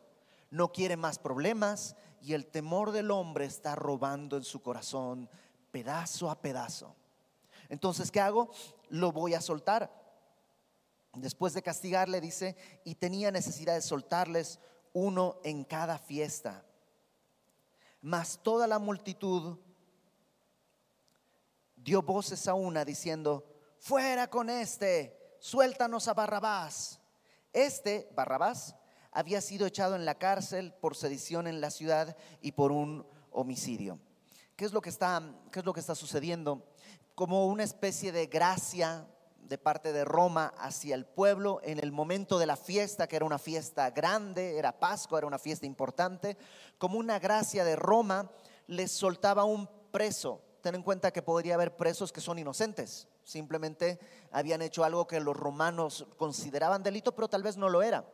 No 0.50 0.72
quiere 0.72 0.98
más 0.98 1.20
problemas 1.20 1.96
y 2.22 2.34
el 2.34 2.48
temor 2.48 2.92
del 2.92 3.12
hombre 3.12 3.46
está 3.46 3.76
robando 3.76 4.38
en 4.38 4.44
su 4.44 4.62
corazón 4.62 5.30
pedazo 5.72 6.30
a 6.30 6.40
pedazo. 6.40 6.96
Entonces, 7.70 8.12
¿qué 8.12 8.20
hago? 8.20 8.52
Lo 8.90 9.12
voy 9.12 9.34
a 9.34 9.42
soltar. 9.42 9.92
Después 11.14 11.54
de 11.54 11.64
castigarle, 11.64 12.22
dice, 12.22 12.56
y 12.84 12.96
tenía 12.96 13.32
necesidad 13.32 13.74
de 13.74 13.82
soltarles 13.82 14.60
uno 14.94 15.40
en 15.44 15.64
cada 15.64 15.98
fiesta. 15.98 16.66
Mas 18.02 18.40
toda 18.42 18.68
la 18.68 18.80
multitud 18.80 19.58
dio 21.76 22.02
voces 22.02 22.48
a 22.48 22.54
una 22.54 22.86
diciendo, 22.86 23.46
fuera 23.80 24.30
con 24.30 24.50
este, 24.50 25.38
suéltanos 25.40 26.08
a 26.08 26.14
Barrabás. 26.14 27.00
Este, 27.54 28.10
Barrabás, 28.16 28.76
había 29.12 29.40
sido 29.42 29.68
echado 29.68 29.96
en 29.96 30.06
la 30.06 30.16
cárcel 30.16 30.74
por 30.74 30.96
sedición 30.96 31.48
en 31.48 31.62
la 31.62 31.70
ciudad 31.70 32.18
y 32.42 32.54
por 32.54 32.72
un 32.72 33.06
homicidio. 33.32 34.00
¿Qué 34.56 34.66
es 34.66 34.74
lo 34.74 34.82
que 34.82 34.90
está, 34.90 35.22
qué 35.52 35.60
es 35.60 35.66
lo 35.66 35.74
que 35.74 35.80
está 35.80 35.96
sucediendo? 35.96 36.66
Como 37.16 37.48
una 37.48 37.64
especie 37.64 38.12
de 38.12 38.26
gracia 38.26 39.08
de 39.38 39.58
parte 39.58 39.94
de 39.94 40.06
Roma 40.06 40.54
hacia 40.58 40.96
el 40.96 41.06
pueblo 41.06 41.60
en 41.64 41.80
el 41.80 41.92
momento 41.92 42.40
de 42.40 42.46
la 42.46 42.56
fiesta, 42.56 43.08
que 43.08 43.16
era 43.16 43.26
una 43.26 43.38
fiesta 43.38 43.92
grande, 43.92 44.58
era 44.58 44.80
Pascua, 44.80 45.20
era 45.20 45.28
una 45.28 45.38
fiesta 45.38 45.66
importante, 45.66 46.38
como 46.78 46.98
una 46.98 47.20
gracia 47.20 47.64
de 47.64 47.76
Roma, 47.76 48.32
les 48.68 48.92
soltaba 48.92 49.44
un 49.44 49.70
preso. 49.92 50.42
Ten 50.62 50.76
en 50.76 50.84
cuenta 50.84 51.12
que 51.12 51.22
podría 51.22 51.56
haber 51.56 51.76
presos 51.76 52.12
que 52.12 52.22
son 52.22 52.40
inocentes, 52.40 53.08
simplemente 53.24 54.00
habían 54.32 54.62
hecho 54.62 54.84
algo 54.84 55.08
que 55.08 55.20
los 55.20 55.36
romanos 55.36 56.06
consideraban 56.18 56.84
delito, 56.84 57.14
pero 57.16 57.28
tal 57.28 57.44
vez 57.44 57.58
no 57.58 57.70
lo 57.70 57.82
era. 57.82 58.06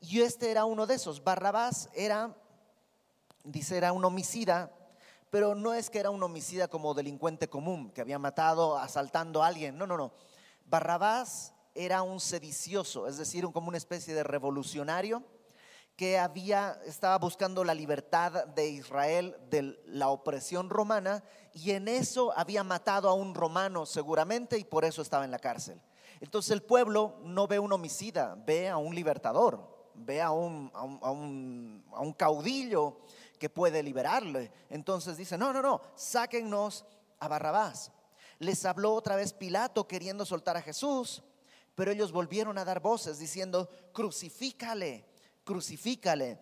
Y 0.00 0.20
este 0.20 0.50
era 0.50 0.64
uno 0.64 0.86
de 0.86 0.94
esos. 0.94 1.24
Barrabás 1.24 1.88
era, 1.94 2.36
dice, 3.44 3.76
era 3.76 3.92
un 3.92 4.04
homicida, 4.04 4.72
pero 5.30 5.54
no 5.54 5.74
es 5.74 5.90
que 5.90 5.98
era 5.98 6.10
un 6.10 6.22
homicida 6.22 6.68
como 6.68 6.94
delincuente 6.94 7.48
común, 7.48 7.90
que 7.90 8.00
había 8.00 8.18
matado 8.18 8.78
asaltando 8.78 9.42
a 9.42 9.46
alguien. 9.48 9.76
No, 9.76 9.86
no, 9.86 9.96
no. 9.96 10.12
Barrabás 10.66 11.52
era 11.74 12.02
un 12.02 12.20
sedicioso, 12.20 13.08
es 13.08 13.16
decir, 13.16 13.44
como 13.52 13.68
una 13.68 13.78
especie 13.78 14.14
de 14.14 14.22
revolucionario 14.22 15.24
que 15.96 16.18
había 16.18 16.80
estaba 16.84 17.18
buscando 17.18 17.62
la 17.64 17.74
libertad 17.74 18.46
de 18.46 18.68
Israel 18.68 19.36
de 19.48 19.80
la 19.86 20.08
opresión 20.08 20.70
romana 20.70 21.22
y 21.52 21.70
en 21.70 21.88
eso 21.88 22.32
había 22.36 22.64
matado 22.64 23.08
a 23.08 23.14
un 23.14 23.34
romano 23.34 23.86
seguramente 23.86 24.58
y 24.58 24.64
por 24.64 24.84
eso 24.84 25.02
estaba 25.02 25.24
en 25.24 25.30
la 25.30 25.38
cárcel. 25.38 25.80
Entonces 26.20 26.50
el 26.50 26.62
pueblo 26.62 27.18
no 27.22 27.46
ve 27.46 27.58
un 27.58 27.72
homicida, 27.72 28.36
ve 28.46 28.68
a 28.68 28.76
un 28.76 28.94
libertador, 28.94 29.90
ve 29.94 30.20
a 30.20 30.30
un, 30.30 30.70
a 30.74 30.82
un, 30.82 31.84
a 31.92 32.00
un 32.00 32.12
caudillo 32.12 32.98
que 33.38 33.50
puede 33.50 33.82
liberarle. 33.82 34.50
Entonces 34.70 35.16
dice, 35.16 35.38
no, 35.38 35.52
no, 35.52 35.62
no, 35.62 35.80
sáquennos 35.94 36.84
a 37.20 37.28
Barrabás 37.28 37.92
les 38.38 38.64
habló 38.64 38.94
otra 38.94 39.16
vez 39.16 39.32
Pilato 39.32 39.86
queriendo 39.86 40.24
soltar 40.24 40.56
a 40.56 40.62
Jesús, 40.62 41.22
pero 41.74 41.90
ellos 41.90 42.12
volvieron 42.12 42.58
a 42.58 42.64
dar 42.64 42.80
voces 42.80 43.18
diciendo, 43.18 43.68
crucifícale, 43.92 45.06
crucifícale. 45.44 46.38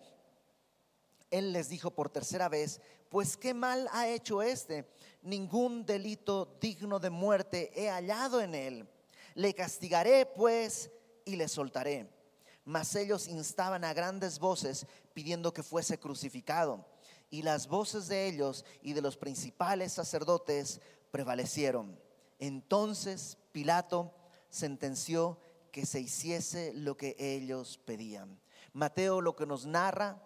Él 1.29 1.51
les 1.51 1.69
dijo 1.69 1.91
por 1.91 2.09
tercera 2.09 2.49
vez, 2.49 2.79
pues 3.09 3.37
qué 3.37 3.53
mal 3.53 3.87
ha 3.91 4.07
hecho 4.07 4.41
este, 4.41 4.87
ningún 5.21 5.85
delito 5.85 6.57
digno 6.59 6.99
de 6.99 7.09
muerte 7.09 7.71
he 7.75 7.89
hallado 7.89 8.41
en 8.41 8.55
él. 8.55 8.89
Le 9.35 9.53
castigaré 9.53 10.25
pues 10.25 10.89
y 11.25 11.35
le 11.35 11.47
soltaré. 11.47 12.09
Mas 12.65 12.95
ellos 12.95 13.27
instaban 13.27 13.83
a 13.83 13.93
grandes 13.93 14.39
voces 14.39 14.87
pidiendo 15.13 15.53
que 15.53 15.63
fuese 15.63 15.99
crucificado. 15.99 16.85
Y 17.29 17.41
las 17.41 17.67
voces 17.67 18.07
de 18.07 18.27
ellos 18.27 18.63
y 18.81 18.93
de 18.93 19.01
los 19.01 19.17
principales 19.17 19.93
sacerdotes 19.93 20.79
prevalecieron. 21.11 21.99
Entonces 22.39 23.37
Pilato 23.51 24.13
sentenció 24.49 25.39
que 25.71 25.85
se 25.85 25.99
hiciese 25.99 26.73
lo 26.73 26.95
que 26.95 27.15
ellos 27.17 27.79
pedían. 27.85 28.42
Mateo 28.73 29.21
lo 29.21 29.35
que 29.35 29.45
nos 29.45 29.65
narra 29.65 30.21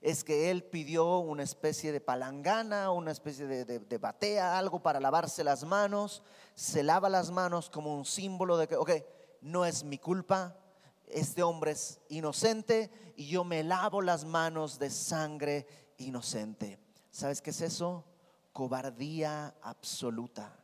es 0.00 0.24
que 0.24 0.50
él 0.50 0.64
pidió 0.64 1.18
una 1.18 1.42
especie 1.42 1.92
de 1.92 2.00
palangana, 2.00 2.90
una 2.90 3.10
especie 3.10 3.46
de, 3.46 3.98
batea, 3.98 4.56
algo 4.56 4.82
para 4.82 4.98
lavarse 4.98 5.44
las 5.44 5.64
manos, 5.64 6.22
se 6.54 6.82
lava 6.82 7.10
las 7.10 7.30
manos 7.30 7.68
como 7.68 7.94
un 7.94 8.06
símbolo 8.06 8.56
de 8.56 8.66
que, 8.66 8.76
ok, 8.76 8.90
no 9.42 9.66
es 9.66 9.84
mi 9.84 9.98
culpa, 9.98 10.56
este 11.06 11.42
hombre 11.42 11.72
es 11.72 12.00
inocente 12.08 12.90
y 13.16 13.28
yo 13.28 13.44
me 13.44 13.62
lavo 13.62 14.00
las 14.00 14.24
manos 14.24 14.78
de 14.78 14.88
sangre 14.88 15.66
inocente. 15.98 16.78
¿Sabes 17.10 17.42
qué 17.42 17.50
es 17.50 17.60
eso? 17.60 18.06
cobardía 18.52 19.54
absoluta. 19.62 20.56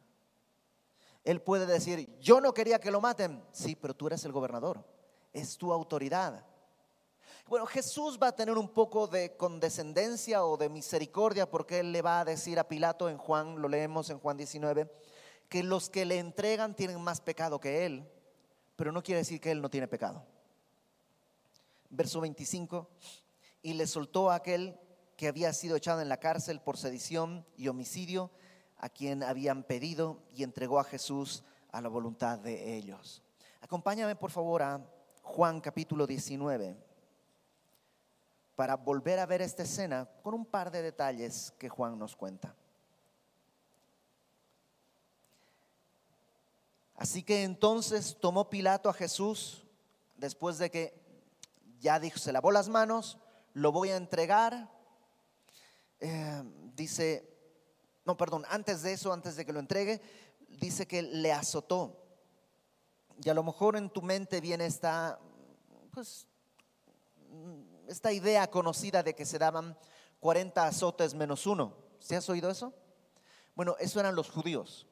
Él 1.24 1.42
puede 1.42 1.66
decir, 1.66 2.18
yo 2.20 2.40
no 2.40 2.54
quería 2.54 2.78
que 2.78 2.90
lo 2.90 3.00
maten. 3.00 3.42
Sí, 3.52 3.74
pero 3.74 3.94
tú 3.94 4.06
eres 4.06 4.24
el 4.24 4.32
gobernador. 4.32 4.84
Es 5.32 5.56
tu 5.56 5.72
autoridad. 5.72 6.44
Bueno, 7.48 7.64
Jesús 7.66 8.18
va 8.20 8.28
a 8.28 8.34
tener 8.34 8.58
un 8.58 8.68
poco 8.68 9.06
de 9.06 9.36
condescendencia 9.36 10.44
o 10.44 10.56
de 10.56 10.68
misericordia 10.68 11.48
porque 11.48 11.78
Él 11.78 11.92
le 11.92 12.02
va 12.02 12.18
a 12.18 12.24
decir 12.24 12.58
a 12.58 12.66
Pilato 12.66 13.08
en 13.08 13.18
Juan, 13.18 13.62
lo 13.62 13.68
leemos 13.68 14.10
en 14.10 14.18
Juan 14.18 14.36
19, 14.36 14.90
que 15.48 15.62
los 15.62 15.88
que 15.88 16.04
le 16.04 16.18
entregan 16.18 16.74
tienen 16.74 17.00
más 17.00 17.20
pecado 17.20 17.60
que 17.60 17.86
Él, 17.86 18.10
pero 18.74 18.90
no 18.90 19.00
quiere 19.00 19.20
decir 19.20 19.40
que 19.40 19.52
Él 19.52 19.62
no 19.62 19.70
tiene 19.70 19.86
pecado. 19.86 20.24
Verso 21.88 22.20
25, 22.20 22.90
y 23.62 23.74
le 23.74 23.86
soltó 23.86 24.32
a 24.32 24.34
aquel 24.34 24.76
que 25.16 25.28
había 25.28 25.52
sido 25.52 25.76
echado 25.76 26.00
en 26.00 26.08
la 26.08 26.16
cárcel 26.16 26.60
por 26.60 26.76
sedición 26.76 27.46
y 27.56 27.68
homicidio, 27.68 28.32
a 28.76 28.88
quien 28.88 29.22
habían 29.22 29.62
pedido 29.62 30.20
y 30.34 30.42
entregó 30.42 30.80
a 30.80 30.84
Jesús 30.84 31.44
a 31.70 31.80
la 31.80 31.88
voluntad 31.88 32.40
de 32.40 32.76
ellos. 32.76 33.22
Acompáñame 33.60 34.16
por 34.16 34.32
favor 34.32 34.64
a 34.64 34.84
Juan 35.22 35.60
capítulo 35.60 36.08
19 36.08 36.85
para 38.56 38.76
volver 38.76 39.18
a 39.18 39.26
ver 39.26 39.42
esta 39.42 39.62
escena 39.62 40.08
con 40.22 40.34
un 40.34 40.44
par 40.44 40.70
de 40.70 40.82
detalles 40.82 41.52
que 41.58 41.68
Juan 41.68 41.98
nos 41.98 42.16
cuenta. 42.16 42.54
Así 46.96 47.22
que 47.22 47.44
entonces 47.44 48.16
tomó 48.20 48.50
Pilato 48.50 48.88
a 48.88 48.94
Jesús 48.94 49.64
después 50.16 50.58
de 50.58 50.70
que 50.70 50.98
ya 51.78 52.00
dijo, 52.00 52.18
se 52.18 52.32
lavó 52.32 52.50
las 52.50 52.68
manos, 52.68 53.18
lo 53.52 53.70
voy 53.70 53.90
a 53.90 53.96
entregar 53.96 54.74
eh, 56.00 56.42
dice, 56.74 57.28
no, 58.04 58.16
perdón, 58.16 58.44
antes 58.48 58.82
de 58.82 58.92
eso, 58.92 59.12
antes 59.12 59.36
de 59.36 59.46
que 59.46 59.52
lo 59.52 59.60
entregue, 59.60 60.00
dice 60.48 60.86
que 60.86 61.02
le 61.02 61.32
azotó. 61.32 62.02
Y 63.22 63.28
a 63.28 63.34
lo 63.34 63.42
mejor 63.42 63.76
en 63.76 63.88
tu 63.88 64.02
mente 64.02 64.40
viene 64.40 64.66
esta, 64.66 65.18
pues, 65.92 66.26
esta 67.88 68.12
idea 68.12 68.50
conocida 68.50 69.02
de 69.02 69.14
que 69.14 69.26
se 69.26 69.38
daban 69.38 69.76
40 70.20 70.66
azotes 70.66 71.14
menos 71.14 71.46
uno. 71.46 71.74
¿Se 71.98 72.16
has 72.16 72.28
oído 72.28 72.50
eso? 72.50 72.72
Bueno, 73.54 73.76
eso 73.78 74.00
eran 74.00 74.14
los 74.14 74.30
judíos. 74.30 74.86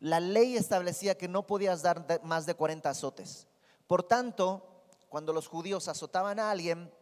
La 0.00 0.20
ley 0.20 0.56
establecía 0.56 1.16
que 1.16 1.28
no 1.28 1.46
podías 1.46 1.82
dar 1.82 2.20
más 2.22 2.46
de 2.46 2.54
40 2.54 2.88
azotes. 2.88 3.46
Por 3.86 4.02
tanto, 4.02 4.84
cuando 5.08 5.32
los 5.32 5.48
judíos 5.48 5.88
azotaban 5.88 6.38
a 6.38 6.50
alguien, 6.50 6.92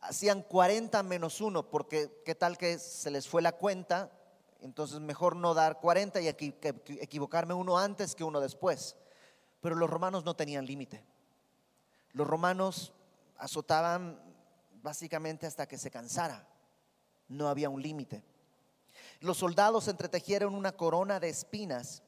hacían 0.00 0.42
40 0.42 1.02
menos 1.02 1.40
1, 1.40 1.70
porque 1.70 2.22
qué 2.24 2.34
tal 2.34 2.56
que 2.58 2.78
se 2.78 3.10
les 3.10 3.26
fue 3.26 3.42
la 3.42 3.52
cuenta, 3.52 4.12
entonces 4.60 5.00
mejor 5.00 5.36
no 5.36 5.54
dar 5.54 5.80
40 5.80 6.20
y 6.20 6.28
equivocarme 6.28 7.54
uno 7.54 7.78
antes 7.78 8.14
que 8.14 8.24
uno 8.24 8.40
después. 8.40 8.96
Pero 9.60 9.74
los 9.74 9.90
romanos 9.90 10.24
no 10.24 10.36
tenían 10.36 10.66
límite. 10.66 11.04
Los 12.12 12.26
romanos 12.26 12.92
azotaban 13.38 14.20
básicamente 14.82 15.46
hasta 15.46 15.66
que 15.66 15.78
se 15.78 15.90
cansara. 15.90 16.46
No 17.28 17.48
había 17.48 17.70
un 17.70 17.82
límite. 17.82 18.22
Los 19.20 19.38
soldados 19.38 19.88
entretejieron 19.88 20.54
una 20.54 20.72
corona 20.72 21.20
de 21.20 21.28
espinas 21.28 22.02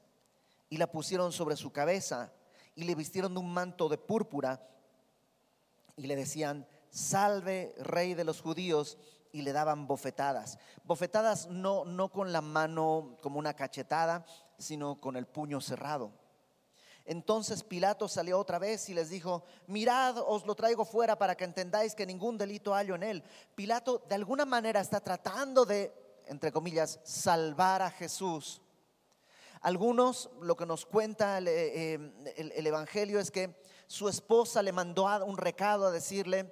y 0.69 0.77
la 0.77 0.91
pusieron 0.91 1.33
sobre 1.33 1.57
su 1.57 1.73
cabeza 1.73 2.33
y 2.75 2.85
le 2.85 2.95
vistieron 2.95 3.35
de 3.35 3.41
un 3.41 3.53
manto 3.53 3.89
de 3.89 3.99
púrpura 3.99 4.67
y 5.97 6.07
le 6.07 6.17
decían, 6.17 6.67
salve 6.91 7.75
rey 7.79 8.15
de 8.15 8.25
los 8.25 8.41
judíos, 8.41 8.99
y 9.33 9.43
le 9.43 9.53
daban 9.53 9.87
bofetadas. 9.87 10.59
Bofetadas 10.85 11.49
no, 11.49 11.85
no 11.85 12.11
con 12.11 12.33
la 12.33 12.41
mano 12.41 13.19
como 13.21 13.39
una 13.39 13.55
cachetada, 13.55 14.25
sino 14.59 15.01
con 15.01 15.17
el 15.17 15.27
puño 15.27 15.61
cerrado. 15.61 16.13
Entonces 17.11 17.65
Pilato 17.65 18.07
salió 18.07 18.39
otra 18.39 18.61
vez 18.61 18.89
y 18.89 18.95
les 18.95 19.11
dijo, 19.11 19.43
mirad, 19.67 20.19
os 20.19 20.47
lo 20.47 20.55
traigo 20.55 20.85
fuera 20.85 21.19
para 21.19 21.37
que 21.37 21.43
entendáis 21.43 21.93
que 21.97 22.07
ningún 22.07 22.39
delito 22.39 22.73
hallo 22.73 22.95
en 22.95 23.03
él. 23.03 23.25
Pilato 23.57 24.01
de 24.09 24.15
alguna 24.15 24.45
manera 24.45 24.79
está 24.81 25.01
tratando 25.01 25.65
de, 25.65 25.93
entre 26.27 26.53
comillas, 26.53 27.01
salvar 27.03 27.83
a 27.83 27.91
Jesús. 27.91 28.63
Algunos, 29.61 30.31
lo 30.41 30.57
que 30.57 30.67
nos 30.67 30.87
cuenta 30.87 31.39
el, 31.39 31.49
eh, 31.49 31.95
el 32.37 32.67
Evangelio 32.69 33.19
es 33.19 33.33
que 33.33 33.61
su 33.89 34.09
esposa 34.09 34.63
le 34.63 34.71
mandó 34.71 35.07
un 35.27 35.37
recado 35.37 35.89
a 35.89 35.91
decirle, 35.91 36.49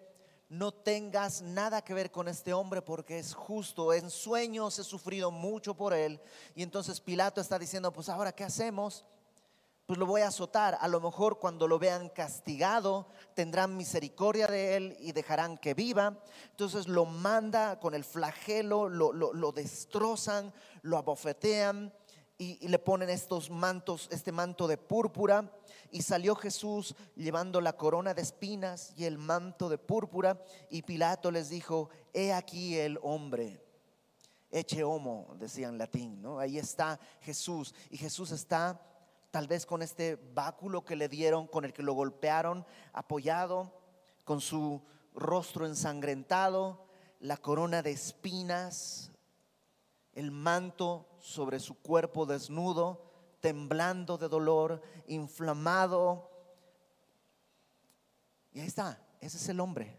no 0.49 0.75
tengas 0.75 1.41
nada 1.41 1.83
que 1.83 1.95
ver 1.95 2.11
con 2.11 2.27
este 2.27 2.53
hombre 2.53 2.83
porque 2.83 3.21
es 3.21 3.33
justo. 3.33 3.93
En 3.93 4.11
sueños 4.11 4.77
he 4.81 4.83
sufrido 4.83 5.31
mucho 5.31 5.75
por 5.75 5.95
él. 5.95 6.21
Y 6.57 6.65
entonces 6.65 7.01
Pilato 7.01 7.41
está 7.41 7.61
diciendo, 7.61 7.93
pues 7.93 8.09
ahora, 8.09 8.33
¿qué 8.33 8.43
hacemos? 8.43 9.05
Pues 9.89 9.99
lo 9.99 10.05
voy 10.05 10.21
a 10.21 10.29
azotar. 10.29 10.77
A 10.83 10.87
lo 10.87 11.01
mejor 11.01 11.39
cuando 11.39 11.67
lo 11.67 11.79
vean 11.79 12.11
castigado, 12.11 13.07
tendrán 13.33 13.75
misericordia 13.75 14.47
de 14.47 14.77
él 14.77 14.97
y 15.01 15.13
dejarán 15.13 15.57
que 15.57 15.73
viva. 15.73 16.23
Entonces 16.51 16.89
lo 16.89 17.07
manda 17.07 17.81
con 17.81 17.95
el 17.95 18.05
flagelo, 18.05 18.91
lo, 18.91 19.15
lo 19.15 19.53
destrozan, 19.53 20.53
lo 20.83 20.99
abofetean 20.99 21.91
y, 22.37 22.69
le 22.69 22.79
ponen 22.79 23.09
estos 23.09 23.49
mantos, 23.49 24.11
este 24.13 24.31
manto 24.31 24.69
de 24.69 24.77
púrpura. 24.77 25.51
Y 25.91 26.03
salió 26.03 26.37
Jesús 26.37 26.95
llevando 27.17 27.63
la 27.63 27.73
corona 27.73 28.13
de 28.13 28.21
espinas 28.21 28.93
y 28.95 29.07
el 29.07 29.17
manto 29.17 29.71
de 29.71 29.79
púrpura. 29.79 30.39
Y 30.69 30.83
Pilato 30.83 31.31
les 31.31 31.49
dijo, 31.49 31.89
he 32.13 32.35
aquí 32.35 32.77
el 32.77 32.99
hombre. 33.03 33.65
Eche 34.51 34.85
homo, 34.85 35.35
decía 35.39 35.69
en 35.69 35.79
latín, 35.79 36.21
¿no? 36.21 36.39
Ahí 36.39 36.59
está 36.59 37.01
Jesús. 37.23 37.75
Y 37.89 37.97
Jesús 37.97 38.33
está 38.33 38.83
tal 39.31 39.47
vez 39.47 39.67
con 39.67 39.83
este 39.83 40.17
báculo 40.35 40.85
que 40.85 40.97
le 40.97 41.09
dieron, 41.09 41.47
con 41.47 41.65
el 41.65 41.73
que 41.73 41.83
lo 41.83 41.93
golpearon, 41.93 42.67
apoyado, 42.93 43.73
con 44.25 44.41
su 44.41 44.83
rostro 45.15 45.67
ensangrentado, 45.67 46.87
la 47.21 47.37
corona 47.37 47.83
de 47.83 47.91
espinas, 47.91 49.11
el 50.13 50.31
manto 50.31 51.09
sobre 51.21 51.61
su 51.61 51.75
cuerpo 51.81 52.27
desnudo, 52.27 53.05
temblando 53.41 54.19
de 54.19 54.29
dolor, 54.29 54.83
inflamado. 55.07 56.31
Y 58.53 58.61
ahí 58.61 58.67
está, 58.67 59.01
ese 59.21 59.37
es 59.37 59.49
el 59.49 59.61
hombre. 59.61 59.97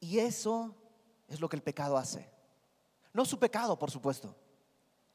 Y 0.00 0.18
eso 0.18 0.74
es 1.26 1.40
lo 1.40 1.48
que 1.48 1.56
el 1.56 1.62
pecado 1.62 1.96
hace. 1.96 2.30
No 3.12 3.24
su 3.24 3.38
pecado, 3.38 3.78
por 3.78 3.90
supuesto. 3.90 4.34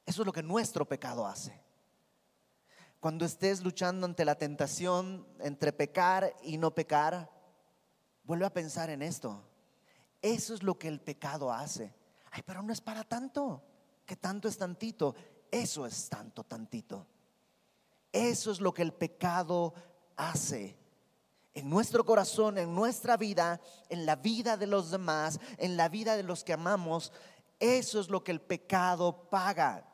Eso 0.06 0.22
es 0.22 0.26
lo 0.26 0.34
que 0.34 0.44
nuestro 0.44 0.86
pecado 0.86 1.26
hace. 1.26 1.63
Cuando 3.04 3.26
estés 3.26 3.62
luchando 3.66 4.06
ante 4.06 4.24
la 4.24 4.36
tentación 4.36 5.28
entre 5.42 5.74
pecar 5.74 6.34
y 6.42 6.58
no 6.58 6.74
pecar, 6.74 7.30
vuelve 8.24 8.46
a 8.46 8.54
pensar 8.54 8.90
en 8.90 9.02
esto. 9.02 9.44
Eso 10.22 10.54
es 10.54 10.64
lo 10.64 10.80
que 10.80 10.88
el 10.88 11.02
pecado 11.02 11.52
hace. 11.52 11.94
Ay, 12.32 12.44
pero 12.46 12.64
no 12.64 12.72
es 12.72 12.80
para 12.80 13.04
tanto. 13.04 13.62
Que 14.06 14.16
tanto 14.16 14.48
es 14.48 14.58
tantito. 14.58 15.16
Eso 15.52 15.86
es 15.86 16.08
tanto, 16.08 16.46
tantito. 16.46 17.06
Eso 18.10 18.54
es 18.54 18.62
lo 18.62 18.74
que 18.74 18.84
el 18.84 18.94
pecado 18.94 19.74
hace 20.16 20.78
en 21.54 21.70
nuestro 21.70 22.06
corazón, 22.06 22.58
en 22.58 22.74
nuestra 22.74 23.18
vida, 23.18 23.60
en 23.90 24.06
la 24.06 24.16
vida 24.16 24.56
de 24.56 24.68
los 24.68 24.92
demás, 24.92 25.42
en 25.58 25.76
la 25.76 25.90
vida 25.90 26.16
de 26.16 26.24
los 26.24 26.46
que 26.46 26.54
amamos. 26.54 27.12
Eso 27.60 28.00
es 28.00 28.08
lo 28.08 28.24
que 28.24 28.32
el 28.32 28.40
pecado 28.40 29.28
paga. 29.30 29.93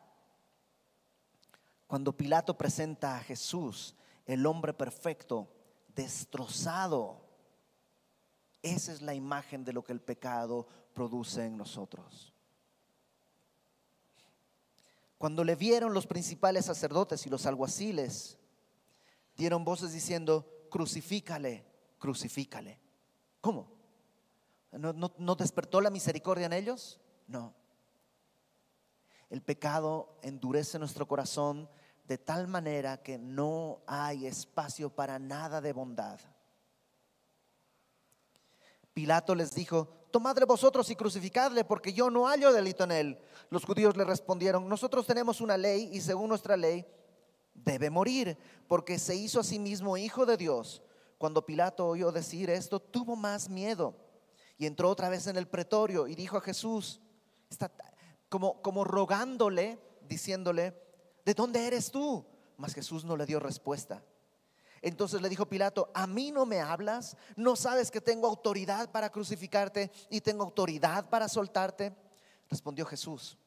Cuando 1.90 2.16
Pilato 2.16 2.56
presenta 2.56 3.18
a 3.18 3.20
Jesús, 3.22 3.96
el 4.28 4.46
hombre 4.46 4.74
perfecto, 4.74 5.52
destrozado, 5.96 7.20
esa 8.62 8.94
es 8.94 9.02
la 9.02 9.16
imagen 9.16 9.66
de 9.66 9.74
lo 9.74 9.84
que 9.84 9.94
el 9.94 10.00
pecado 10.00 10.68
produce 10.94 11.48
en 11.48 11.58
nosotros. 11.58 12.32
Cuando 15.18 15.44
le 15.44 15.56
vieron 15.56 15.96
los 15.96 16.06
principales 16.06 16.66
sacerdotes 16.66 17.26
y 17.26 17.30
los 17.32 17.48
alguaciles, 17.48 18.38
dieron 19.36 19.66
voces 19.66 19.92
diciendo, 19.92 20.48
crucifícale, 20.70 21.66
crucifícale. 21.98 22.80
¿Cómo? 23.42 23.68
¿No, 24.74 24.94
no 25.18 25.36
despertó 25.36 25.82
la 25.82 25.90
misericordia 25.90 26.46
en 26.46 26.54
ellos? 26.54 27.00
No. 27.26 27.56
El 29.32 29.42
pecado 29.42 30.20
endurece 30.22 30.78
nuestro 30.78 31.08
corazón 31.08 31.68
de 32.10 32.18
tal 32.18 32.48
manera 32.48 33.04
que 33.04 33.20
no 33.20 33.84
hay 33.86 34.26
espacio 34.26 34.90
para 34.90 35.20
nada 35.20 35.62
de 35.62 35.74
bondad. 35.74 36.20
Pilato 38.96 39.36
les 39.36 39.54
dijo, 39.54 40.08
tomadle 40.10 40.46
vosotros 40.46 40.90
y 40.90 40.96
crucificadle, 40.96 41.64
porque 41.66 41.94
yo 41.94 42.10
no 42.10 42.26
hallo 42.26 42.52
delito 42.52 42.84
en 42.86 42.92
él. 42.92 43.20
Los 43.52 43.64
judíos 43.64 43.96
le 43.96 44.06
respondieron, 44.06 44.68
nosotros 44.68 45.06
tenemos 45.06 45.40
una 45.40 45.56
ley 45.56 45.88
y 45.94 46.02
según 46.02 46.30
nuestra 46.30 46.58
ley 46.58 46.84
debe 47.54 47.92
morir, 47.92 48.36
porque 48.68 48.98
se 48.98 49.16
hizo 49.16 49.42
a 49.42 49.44
sí 49.44 49.60
mismo 49.60 49.96
hijo 49.96 50.26
de 50.26 50.36
Dios. 50.36 50.82
Cuando 51.20 51.46
Pilato 51.46 51.86
oyó 51.86 52.12
decir 52.12 52.50
esto, 52.50 52.80
tuvo 52.80 53.16
más 53.16 53.50
miedo 53.50 53.94
y 54.58 54.66
entró 54.66 54.90
otra 54.90 55.10
vez 55.10 55.28
en 55.28 55.38
el 55.38 55.48
pretorio 55.48 56.08
y 56.08 56.16
dijo 56.16 56.38
a 56.38 56.42
Jesús, 56.42 57.02
como, 58.30 58.64
como 58.64 58.84
rogándole, 58.84 59.78
diciéndole, 60.02 60.89
¿de 61.30 61.36
dónde 61.36 61.68
eres 61.68 61.92
tú? 61.92 62.26
Mas 62.58 62.74
Jesús 62.74 63.06
no 63.06 63.16
le 63.16 63.28
dio 63.28 63.40
respuesta. 63.40 64.04
Entonces 64.82 65.22
le 65.22 65.30
dijo 65.30 65.46
Pilato, 65.46 65.92
¿a 65.94 66.08
mí 66.08 66.32
no 66.32 66.48
me 66.48 66.60
hablas? 66.60 67.16
¿No 67.36 67.56
sabes 67.56 67.92
que 67.92 68.02
tengo 68.02 68.26
autoridad 68.26 68.90
para 68.90 69.12
crucificarte 69.12 69.92
y 70.10 70.22
tengo 70.22 70.44
autoridad 70.44 71.08
para 71.08 71.28
soltarte? 71.28 71.96
Respondió 72.50 72.84
Jesús, 72.84 73.38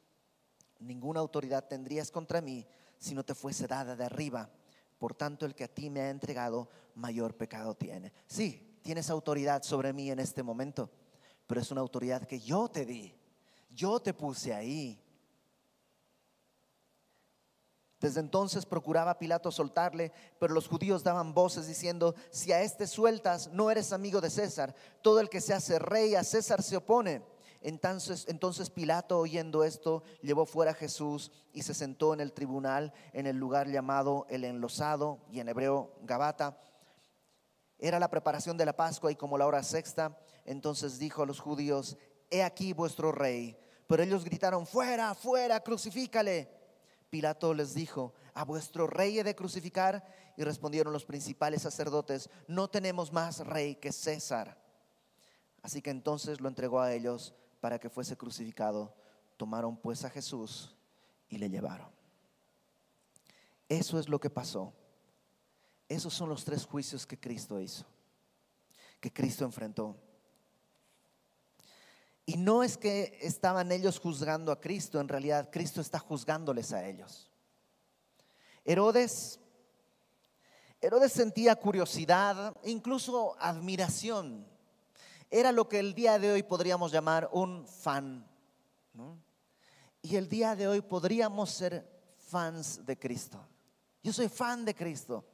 ninguna 0.79 1.19
autoridad 1.19 1.67
tendrías 1.67 2.09
contra 2.09 2.39
mí 2.39 2.65
si 2.99 3.13
no 3.13 3.25
te 3.25 3.35
fuese 3.35 3.67
dada 3.67 3.97
de 3.97 4.05
arriba. 4.05 4.49
Por 4.97 5.13
tanto, 5.13 5.45
el 5.45 5.53
que 5.53 5.65
a 5.65 5.73
ti 5.73 5.89
me 5.89 5.99
ha 5.99 6.09
entregado, 6.09 6.69
mayor 6.95 7.35
pecado 7.35 7.75
tiene. 7.75 8.13
Sí, 8.27 8.79
tienes 8.81 9.09
autoridad 9.09 9.61
sobre 9.63 9.91
mí 9.91 10.09
en 10.09 10.19
este 10.19 10.41
momento, 10.41 10.89
pero 11.47 11.59
es 11.59 11.69
una 11.69 11.81
autoridad 11.81 12.25
que 12.25 12.39
yo 12.39 12.69
te 12.69 12.85
di. 12.85 13.13
Yo 13.71 13.99
te 13.99 14.13
puse 14.13 14.53
ahí. 14.53 15.02
Desde 18.03 18.19
entonces 18.19 18.65
procuraba 18.65 19.17
Pilato 19.17 19.49
soltarle, 19.49 20.11
pero 20.37 20.53
los 20.53 20.67
judíos 20.67 21.05
daban 21.05 21.33
voces 21.33 21.67
diciendo, 21.67 22.15
si 22.31 22.51
a 22.51 22.61
este 22.61 22.85
sueltas, 22.85 23.47
no 23.53 23.71
eres 23.71 23.93
amigo 23.93 24.19
de 24.19 24.29
César. 24.29 24.75
Todo 25.01 25.21
el 25.21 25.29
que 25.29 25.39
se 25.39 25.53
hace 25.53 25.79
rey 25.79 26.13
a 26.13 26.25
César 26.25 26.61
se 26.61 26.75
opone. 26.75 27.23
Entonces, 27.61 28.25
entonces 28.27 28.69
Pilato, 28.69 29.19
oyendo 29.19 29.63
esto, 29.63 30.03
llevó 30.21 30.45
fuera 30.45 30.71
a 30.71 30.73
Jesús 30.73 31.31
y 31.53 31.61
se 31.61 31.73
sentó 31.73 32.13
en 32.13 32.19
el 32.19 32.33
tribunal 32.33 32.91
en 33.13 33.25
el 33.25 33.37
lugar 33.37 33.69
llamado 33.69 34.25
el 34.29 34.43
enlosado 34.43 35.19
y 35.31 35.39
en 35.39 35.47
hebreo 35.47 35.95
Gabata. 36.01 36.59
Era 37.79 37.99
la 37.99 38.09
preparación 38.09 38.57
de 38.57 38.65
la 38.65 38.75
Pascua 38.75 39.13
y 39.13 39.15
como 39.15 39.37
la 39.37 39.47
hora 39.47 39.63
sexta, 39.63 40.19
entonces 40.43 40.99
dijo 40.99 41.23
a 41.23 41.25
los 41.25 41.39
judíos, 41.39 41.95
he 42.29 42.43
aquí 42.43 42.73
vuestro 42.73 43.13
rey. 43.13 43.57
Pero 43.87 44.03
ellos 44.03 44.25
gritaron, 44.25 44.67
fuera, 44.67 45.15
fuera, 45.15 45.61
crucifícale. 45.61 46.62
Pilato 47.13 47.53
les 47.53 47.75
dijo, 47.75 48.15
¿a 48.33 48.43
vuestro 48.43 48.87
rey 48.87 49.19
he 49.19 49.23
de 49.23 49.35
crucificar? 49.35 50.03
Y 50.35 50.43
respondieron 50.43 50.91
los 50.91 51.05
principales 51.05 51.61
sacerdotes, 51.61 52.27
no 52.47 52.71
tenemos 52.71 53.13
más 53.13 53.45
rey 53.45 53.75
que 53.75 53.91
César. 53.91 54.57
Así 55.61 55.83
que 55.83 55.91
entonces 55.91 56.41
lo 56.41 56.47
entregó 56.47 56.81
a 56.81 56.91
ellos 56.91 57.35
para 57.61 57.77
que 57.77 57.91
fuese 57.91 58.17
crucificado. 58.17 58.95
Tomaron 59.37 59.77
pues 59.77 60.03
a 60.05 60.09
Jesús 60.09 60.75
y 61.29 61.37
le 61.37 61.51
llevaron. 61.51 61.91
Eso 63.69 63.99
es 63.99 64.09
lo 64.09 64.19
que 64.19 64.31
pasó. 64.31 64.73
Esos 65.87 66.15
son 66.15 66.29
los 66.29 66.43
tres 66.43 66.65
juicios 66.65 67.05
que 67.05 67.19
Cristo 67.19 67.59
hizo, 67.59 67.85
que 68.99 69.13
Cristo 69.13 69.45
enfrentó. 69.45 69.95
Y 72.25 72.37
no 72.37 72.63
es 72.63 72.77
que 72.77 73.17
estaban 73.21 73.71
ellos 73.71 73.99
juzgando 73.99 74.51
a 74.51 74.59
Cristo, 74.59 74.99
en 74.99 75.09
realidad 75.09 75.49
Cristo 75.51 75.81
está 75.81 75.99
juzgándoles 75.99 76.71
a 76.71 76.85
ellos. 76.85 77.29
Herodes, 78.63 79.39
Herodes 80.79 81.11
sentía 81.11 81.55
curiosidad, 81.57 82.55
incluso 82.63 83.35
admiración. 83.39 84.47
Era 85.29 85.51
lo 85.51 85.67
que 85.67 85.79
el 85.79 85.93
día 85.93 86.17
de 86.17 86.31
hoy 86.31 86.43
podríamos 86.43 86.91
llamar 86.91 87.29
un 87.33 87.67
fan. 87.67 88.25
Y 90.01 90.15
el 90.15 90.29
día 90.29 90.55
de 90.55 90.67
hoy 90.67 90.81
podríamos 90.81 91.49
ser 91.49 91.89
fans 92.17 92.85
de 92.85 92.97
Cristo. 92.97 93.45
Yo 94.01 94.13
soy 94.13 94.29
fan 94.29 94.63
de 94.63 94.75
Cristo, 94.75 95.25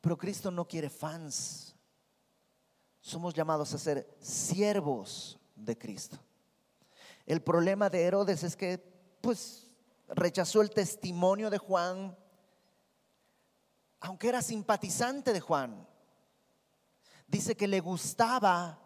pero 0.00 0.16
Cristo 0.16 0.50
no 0.50 0.68
quiere 0.68 0.88
fans. 0.88 1.74
Somos 3.00 3.34
llamados 3.34 3.72
a 3.74 3.78
ser 3.78 4.16
siervos 4.20 5.38
de 5.64 5.78
Cristo. 5.78 6.18
El 7.26 7.42
problema 7.42 7.88
de 7.88 8.02
Herodes 8.02 8.42
es 8.42 8.56
que, 8.56 8.78
pues, 9.20 9.68
rechazó 10.08 10.60
el 10.60 10.70
testimonio 10.70 11.50
de 11.50 11.58
Juan, 11.58 12.16
aunque 14.00 14.28
era 14.28 14.42
simpatizante 14.42 15.32
de 15.32 15.40
Juan. 15.40 15.86
Dice 17.26 17.56
que 17.56 17.68
le 17.68 17.80
gustaba 17.80 18.78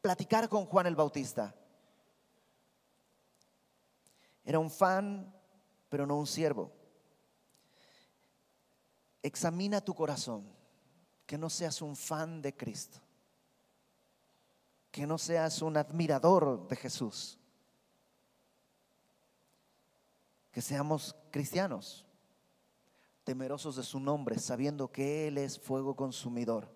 platicar 0.00 0.48
con 0.48 0.66
Juan 0.66 0.86
el 0.86 0.96
Bautista. 0.96 1.54
Era 4.44 4.58
un 4.58 4.70
fan, 4.70 5.34
pero 5.88 6.06
no 6.06 6.18
un 6.18 6.26
siervo. 6.26 6.70
Examina 9.22 9.80
tu 9.80 9.94
corazón, 9.94 10.46
que 11.24 11.38
no 11.38 11.48
seas 11.48 11.80
un 11.80 11.96
fan 11.96 12.42
de 12.42 12.54
Cristo, 12.54 13.00
que 14.94 15.08
no 15.08 15.18
seas 15.18 15.60
un 15.60 15.76
admirador 15.76 16.68
de 16.68 16.76
Jesús, 16.76 17.36
que 20.52 20.62
seamos 20.62 21.16
cristianos, 21.32 22.06
temerosos 23.24 23.74
de 23.74 23.82
su 23.82 23.98
nombre, 23.98 24.38
sabiendo 24.38 24.92
que 24.92 25.26
Él 25.26 25.38
es 25.38 25.58
fuego 25.58 25.96
consumidor, 25.96 26.70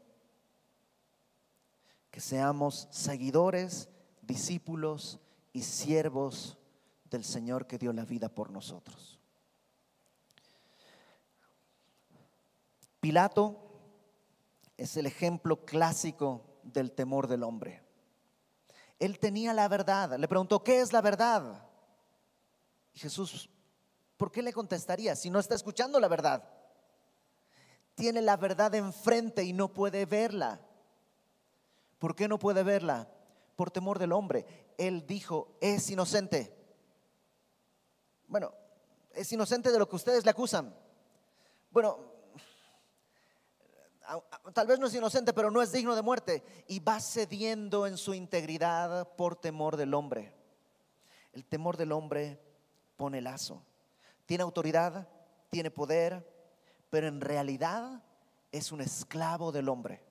que 2.11 2.21
seamos 2.21 2.89
seguidores, 2.91 3.89
discípulos 4.23 5.21
y 5.53 5.63
siervos 5.63 6.59
del 7.05 7.23
Señor 7.23 7.69
que 7.69 7.79
dio 7.79 7.93
la 7.93 8.05
vida 8.05 8.29
por 8.29 8.51
nosotros. 8.51 9.21
Pilato 12.99 13.61
es 14.77 14.97
el 14.97 15.07
ejemplo 15.07 15.65
clásico 15.65 16.59
del 16.65 16.91
temor 16.91 17.29
del 17.29 17.45
hombre. 17.45 17.87
Él 18.99 19.19
tenía 19.19 19.53
la 19.53 19.69
verdad. 19.69 20.19
Le 20.19 20.29
preguntó, 20.29 20.63
¿qué 20.63 20.81
es 20.81 20.93
la 20.93 21.01
verdad? 21.01 21.65
Y 22.95 22.99
Jesús, 22.99 23.49
¿por 24.17 24.33
qué 24.33 24.43
le 24.43 24.53
contestaría 24.53 25.15
si 25.15 25.31
no 25.31 25.39
está 25.39 25.55
escuchando 25.55 26.01
la 26.01 26.09
verdad? 26.09 26.49
Tiene 27.95 28.23
la 28.23 28.37
verdad 28.37 28.75
enfrente 28.75 29.45
y 29.45 29.53
no 29.53 29.73
puede 29.73 30.07
verla. 30.07 30.61
¿Por 31.99 32.15
qué 32.15 32.29
no 32.29 32.39
puede 32.39 32.63
verla? 32.63 33.09
Por 33.57 33.71
temor 33.71 33.99
del 33.99 34.13
hombre. 34.13 34.47
Él 34.79 35.07
dijo, 35.07 35.57
es 35.61 35.91
inocente. 35.91 36.55
Bueno, 38.29 38.53
es 39.13 39.33
inocente 39.33 39.73
de 39.73 39.79
lo 39.79 39.89
que 39.89 39.97
ustedes 39.97 40.25
le 40.25 40.31
acusan. 40.31 40.75
Bueno, 41.71 41.99
tal 44.53 44.67
vez 44.67 44.79
no 44.79 44.87
es 44.87 44.95
inocente, 44.95 45.33
pero 45.33 45.51
no 45.51 45.63
es 45.63 45.73
digno 45.73 45.95
de 45.95 46.03
muerte. 46.03 46.43
Y 46.67 46.81
va 46.81 47.01
cediendo 47.01 47.87
en 47.87 47.97
su 47.97 48.15
integridad 48.15 49.09
por 49.17 49.37
temor 49.37 49.77
del 49.77 49.95
hombre. 49.95 50.33
El 51.33 51.45
temor 51.45 51.77
del 51.77 51.93
hombre 51.93 52.41
pone 52.97 53.21
lazo. 53.21 53.63
Tiene 54.27 54.43
autoridad, 54.43 55.09
tiene 55.51 55.71
poder, 55.71 56.27
pero 56.91 57.07
en 57.07 57.21
realidad 57.21 58.03
es 58.53 58.73
un 58.73 58.81
esclavo 58.81 59.53
del 59.53 59.69
hombre. 59.69 60.03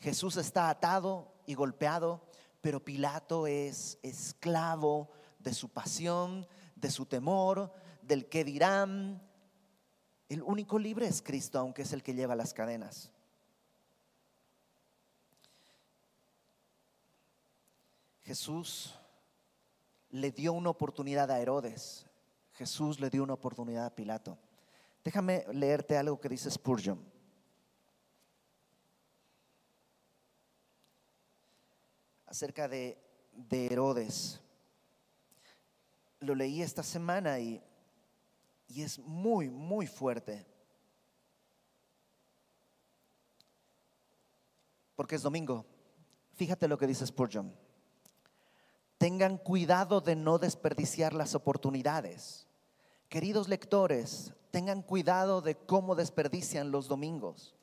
Jesús 0.00 0.36
está 0.36 0.68
atado 0.68 1.32
y 1.46 1.54
golpeado, 1.54 2.26
pero 2.60 2.84
Pilato 2.84 3.46
es 3.46 3.98
esclavo 4.02 5.10
de 5.38 5.54
su 5.54 5.68
pasión, 5.68 6.46
de 6.76 6.90
su 6.90 7.06
temor, 7.06 7.72
del 8.02 8.28
que 8.28 8.44
dirán. 8.44 9.22
El 10.28 10.42
único 10.42 10.78
libre 10.78 11.06
es 11.06 11.20
Cristo, 11.22 11.58
aunque 11.58 11.82
es 11.82 11.92
el 11.92 12.02
que 12.02 12.14
lleva 12.14 12.34
las 12.34 12.54
cadenas. 12.54 13.10
Jesús 18.22 18.98
le 20.10 20.30
dio 20.30 20.54
una 20.54 20.70
oportunidad 20.70 21.30
a 21.30 21.40
Herodes. 21.40 22.06
Jesús 22.52 23.00
le 23.00 23.10
dio 23.10 23.22
una 23.22 23.34
oportunidad 23.34 23.86
a 23.86 23.94
Pilato. 23.94 24.38
Déjame 25.04 25.44
leerte 25.52 25.98
algo 25.98 26.18
que 26.18 26.30
dice 26.30 26.50
Spurgeon. 26.50 27.04
Acerca 32.26 32.66
de, 32.66 32.98
de 33.32 33.66
Herodes 33.66 34.40
lo 36.20 36.34
leí 36.34 36.62
esta 36.62 36.82
semana 36.82 37.38
y, 37.38 37.62
y 38.68 38.82
es 38.82 38.98
muy, 38.98 39.50
muy 39.50 39.86
fuerte. 39.86 40.46
Porque 44.94 45.16
es 45.16 45.22
domingo. 45.22 45.66
Fíjate 46.34 46.68
lo 46.68 46.78
que 46.78 46.86
dice 46.86 47.06
Spurgeon. 47.06 47.54
Tengan 48.98 49.38
cuidado 49.38 50.00
de 50.00 50.16
no 50.16 50.38
desperdiciar 50.38 51.12
las 51.12 51.34
oportunidades. 51.34 52.46
Queridos 53.08 53.48
lectores, 53.48 54.32
tengan 54.50 54.82
cuidado 54.82 55.40
de 55.40 55.56
cómo 55.56 55.94
desperdician 55.94 56.70
los 56.70 56.88
domingos. 56.88 57.54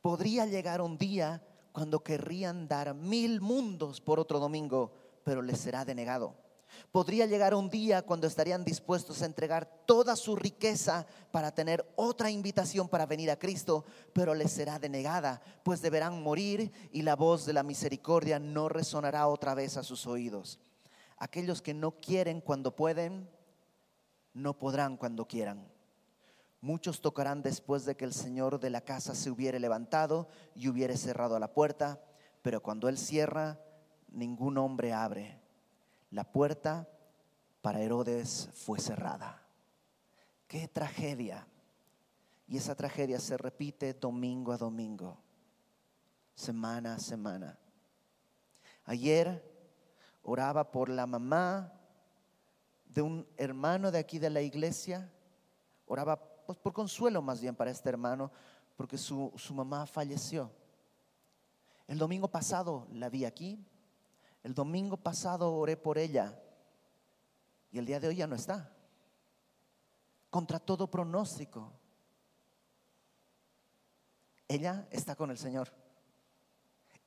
Podría 0.00 0.46
llegar 0.46 0.80
un 0.80 0.98
día 0.98 1.42
cuando 1.72 2.02
querrían 2.02 2.68
dar 2.68 2.94
mil 2.94 3.40
mundos 3.40 4.00
por 4.00 4.20
otro 4.20 4.38
domingo, 4.38 4.92
pero 5.24 5.40
les 5.40 5.58
será 5.58 5.84
denegado. 5.84 6.41
Podría 6.90 7.26
llegar 7.26 7.54
un 7.54 7.70
día 7.70 8.02
cuando 8.02 8.26
estarían 8.26 8.64
dispuestos 8.64 9.22
a 9.22 9.26
entregar 9.26 9.66
toda 9.86 10.14
su 10.14 10.36
riqueza 10.36 11.06
para 11.30 11.50
tener 11.50 11.90
otra 11.96 12.30
invitación 12.30 12.88
para 12.88 13.06
venir 13.06 13.30
a 13.30 13.38
Cristo, 13.38 13.84
pero 14.12 14.34
les 14.34 14.52
será 14.52 14.78
denegada, 14.78 15.40
pues 15.62 15.80
deberán 15.80 16.22
morir 16.22 16.70
y 16.92 17.02
la 17.02 17.16
voz 17.16 17.46
de 17.46 17.54
la 17.54 17.62
misericordia 17.62 18.38
no 18.38 18.68
resonará 18.68 19.26
otra 19.28 19.54
vez 19.54 19.76
a 19.76 19.82
sus 19.82 20.06
oídos. 20.06 20.58
Aquellos 21.16 21.62
que 21.62 21.72
no 21.72 21.92
quieren 21.92 22.40
cuando 22.40 22.76
pueden, 22.76 23.28
no 24.34 24.58
podrán 24.58 24.96
cuando 24.96 25.26
quieran. 25.26 25.66
Muchos 26.60 27.00
tocarán 27.00 27.42
después 27.42 27.84
de 27.84 27.96
que 27.96 28.04
el 28.04 28.12
Señor 28.12 28.60
de 28.60 28.70
la 28.70 28.82
casa 28.82 29.14
se 29.14 29.30
hubiere 29.30 29.58
levantado 29.60 30.28
y 30.54 30.68
hubiere 30.68 30.96
cerrado 30.96 31.38
la 31.38 31.52
puerta, 31.52 32.00
pero 32.42 32.62
cuando 32.62 32.88
Él 32.88 32.98
cierra, 32.98 33.58
ningún 34.10 34.58
hombre 34.58 34.92
abre 34.92 35.41
la 36.12 36.24
puerta 36.24 36.88
para 37.62 37.80
Herodes 37.80 38.50
fue 38.52 38.78
cerrada. 38.78 39.42
Qué 40.46 40.68
tragedia. 40.68 41.48
Y 42.46 42.58
esa 42.58 42.74
tragedia 42.74 43.18
se 43.18 43.38
repite 43.38 43.94
domingo 43.94 44.52
a 44.52 44.58
domingo, 44.58 45.18
semana 46.34 46.94
a 46.94 46.98
semana. 46.98 47.58
Ayer 48.84 49.42
oraba 50.22 50.70
por 50.70 50.90
la 50.90 51.06
mamá 51.06 51.72
de 52.84 53.00
un 53.00 53.26
hermano 53.38 53.90
de 53.90 53.98
aquí 53.98 54.18
de 54.18 54.28
la 54.28 54.42
iglesia. 54.42 55.10
Oraba 55.86 56.16
pues, 56.44 56.58
por 56.58 56.74
consuelo 56.74 57.22
más 57.22 57.40
bien 57.40 57.56
para 57.56 57.70
este 57.70 57.88
hermano, 57.88 58.30
porque 58.76 58.98
su, 58.98 59.32
su 59.36 59.54
mamá 59.54 59.86
falleció. 59.86 60.50
El 61.86 61.96
domingo 61.96 62.28
pasado 62.28 62.86
la 62.92 63.08
vi 63.08 63.24
aquí, 63.24 63.64
el 64.42 64.54
domingo 64.54 64.96
pasado 64.96 65.54
oré 65.54 65.76
por 65.76 65.98
ella 65.98 66.38
y 67.70 67.78
el 67.78 67.86
día 67.86 68.00
de 68.00 68.08
hoy 68.08 68.16
ya 68.16 68.26
no 68.26 68.34
está. 68.34 68.70
Contra 70.30 70.58
todo 70.58 70.90
pronóstico. 70.90 71.72
Ella 74.48 74.86
está 74.90 75.14
con 75.14 75.30
el 75.30 75.38
Señor. 75.38 75.72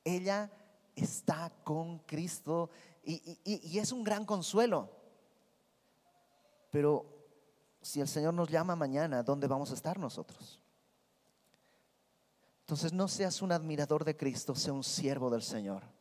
Ella 0.02 0.50
está 0.94 1.52
con 1.62 1.98
Cristo 2.00 2.70
y, 3.04 3.78
es 3.78 3.92
un 3.92 4.02
gran 4.02 4.24
consuelo. 4.24 4.90
Pero 6.70 7.06
si 7.80 8.00
el 8.00 8.08
Señor 8.08 8.34
nos 8.34 8.48
llama 8.48 8.74
mañana, 8.74 9.22
¿dónde 9.22 9.46
vamos 9.46 9.70
a 9.70 9.74
estar 9.74 9.98
nosotros? 9.98 10.60
Entonces 12.60 12.92
no 12.92 13.06
seas 13.06 13.42
un 13.42 13.52
admirador 13.52 14.04
de 14.04 14.16
Cristo, 14.16 14.54
sea 14.56 14.72
un 14.72 14.82
siervo 14.82 15.30
del 15.30 15.42
Señor. 15.42 15.95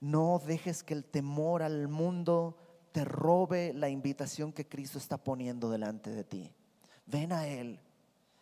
No 0.00 0.40
dejes 0.44 0.82
que 0.82 0.94
el 0.94 1.04
temor 1.04 1.62
al 1.62 1.88
mundo 1.88 2.56
te 2.92 3.04
robe 3.04 3.72
la 3.74 3.88
invitación 3.88 4.52
que 4.52 4.68
Cristo 4.68 4.98
está 4.98 5.16
poniendo 5.18 5.70
delante 5.70 6.10
de 6.10 6.24
ti. 6.24 6.52
Ven 7.06 7.32
a 7.32 7.46
Él 7.46 7.80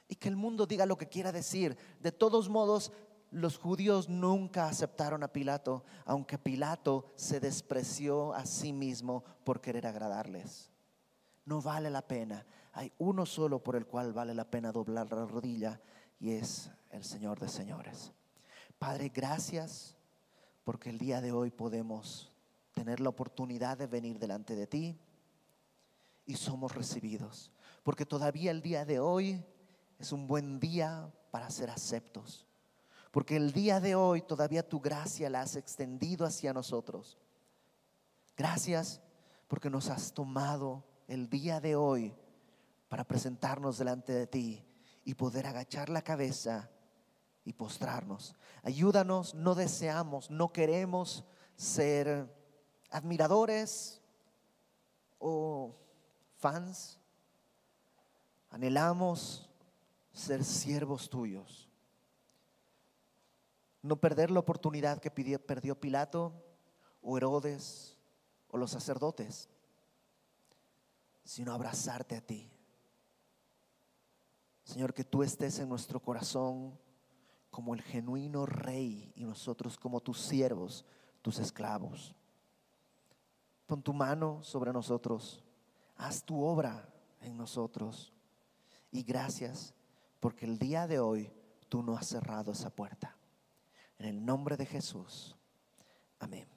y 0.09 0.17
que 0.17 0.29
el 0.29 0.37
mundo 0.37 0.67
diga 0.67 0.87
lo 0.87 0.99
que 0.99 1.09
quiera 1.09 1.33
decir. 1.33 1.77
De 2.01 2.13
todos 2.13 2.49
modos, 2.49 2.93
los 3.31 3.59
judíos 3.59 4.09
nunca 4.09 4.69
aceptaron 4.69 5.23
a 5.23 5.33
Pilato, 5.33 5.85
aunque 6.05 6.39
Pilato 6.39 7.13
se 7.17 7.41
despreció 7.41 8.33
a 8.33 8.47
sí 8.47 8.73
mismo 8.73 9.25
por 9.45 9.61
querer 9.61 9.87
agradarles. 9.87 10.71
No 11.45 11.61
vale 11.61 11.91
la 11.91 12.07
pena. 12.07 12.47
Hay 12.73 12.93
uno 12.99 13.27
solo 13.27 13.63
por 13.63 13.77
el 13.77 13.87
cual 13.87 14.13
vale 14.13 14.35
la 14.35 14.51
pena 14.51 14.73
doblar 14.73 15.13
la 15.13 15.27
rodilla 15.27 15.81
y 16.19 16.31
es 16.31 16.71
el 16.91 17.05
Señor 17.05 17.41
de 17.41 17.49
señores. 17.49 18.13
Padre, 18.79 19.11
gracias 19.13 19.97
porque 20.65 20.91
el 20.91 20.99
día 20.99 21.21
de 21.21 21.33
hoy 21.33 21.51
podemos 21.51 22.33
tener 22.73 23.01
la 23.01 23.11
oportunidad 23.11 23.79
de 23.79 23.87
venir 23.87 24.19
delante 24.19 24.57
de 24.57 24.67
ti 24.67 24.99
y 26.27 26.35
somos 26.35 26.75
recibidos. 26.75 27.53
Porque 27.83 28.07
todavía 28.07 28.51
el 28.51 28.62
día 28.62 28.85
de 28.85 28.99
hoy 28.99 29.45
es 29.99 30.11
un 30.11 30.27
buen 30.27 30.59
día 30.59 31.12
para 31.31 31.51
ser 31.51 31.71
aceptos. 31.71 32.47
Porque 33.11 33.37
el 33.37 33.53
día 33.53 33.79
de 33.79 33.95
hoy 33.95 34.23
todavía 34.23 34.69
tu 34.69 34.81
gracia 34.81 35.31
la 35.31 35.43
has 35.43 35.55
extendido 35.55 36.27
hacia 36.27 36.53
nosotros. 36.53 37.19
Gracias 38.37 39.01
porque 39.47 39.71
nos 39.71 39.91
has 39.91 40.12
tomado 40.12 40.83
el 41.07 41.29
día 41.29 41.61
de 41.61 41.77
hoy 41.77 42.12
para 42.89 43.05
presentarnos 43.05 43.79
delante 43.79 44.12
de 44.12 44.27
ti 44.27 44.65
y 45.05 45.15
poder 45.15 45.47
agachar 45.47 45.91
la 45.91 46.03
cabeza 46.03 46.71
y 47.45 47.53
postrarnos. 47.53 48.34
Ayúdanos, 48.62 49.34
no 49.34 49.55
deseamos, 49.55 50.30
no 50.30 50.53
queremos 50.53 51.24
ser 51.57 52.32
admiradores 52.90 54.01
o 55.18 55.74
fans. 56.36 56.99
Anhelamos 58.51 59.51
ser 60.12 60.45
siervos 60.45 61.11
tuyos. 61.11 61.68
No 63.82 63.97
perder 63.97 64.30
la 64.30 64.40
oportunidad 64.40 65.01
que 65.01 65.11
perdió 65.11 65.78
Pilato 65.78 66.32
o 67.03 67.18
Herodes 67.18 67.99
o 68.49 68.57
los 68.57 68.70
sacerdotes, 68.70 69.51
sino 71.24 71.53
abrazarte 71.53 72.16
a 72.16 72.20
ti. 72.20 72.51
Señor, 74.64 74.95
que 74.95 75.05
tú 75.05 75.22
estés 75.22 75.59
en 75.59 75.68
nuestro 75.68 76.01
corazón 76.01 76.78
como 77.55 77.73
el 77.73 77.83
genuino 77.83 78.47
rey 78.47 79.13
y 79.15 79.23
nosotros 79.23 79.79
como 79.79 80.01
tus 80.01 80.19
siervos, 80.19 80.85
tus 81.23 81.39
esclavos. 81.39 82.13
Pon 83.65 83.81
tu 83.81 83.93
mano 83.93 84.43
sobre 84.43 84.73
nosotros, 84.73 85.41
haz 85.95 86.25
tu 86.25 86.43
obra 86.43 86.93
en 87.21 87.37
nosotros. 87.37 88.13
Y 88.91 89.05
gracias 89.05 89.73
porque 90.19 90.47
el 90.47 90.59
día 90.59 90.89
de 90.89 90.99
hoy 90.99 91.33
tú 91.69 91.81
no 91.81 91.97
has 91.97 92.09
cerrado 92.09 92.51
esa 92.51 92.71
puerta. 92.71 93.17
En 93.99 94.07
el 94.07 94.25
nombre 94.25 94.57
de 94.57 94.67
Jesús. 94.67 95.37
Amén. 96.19 96.54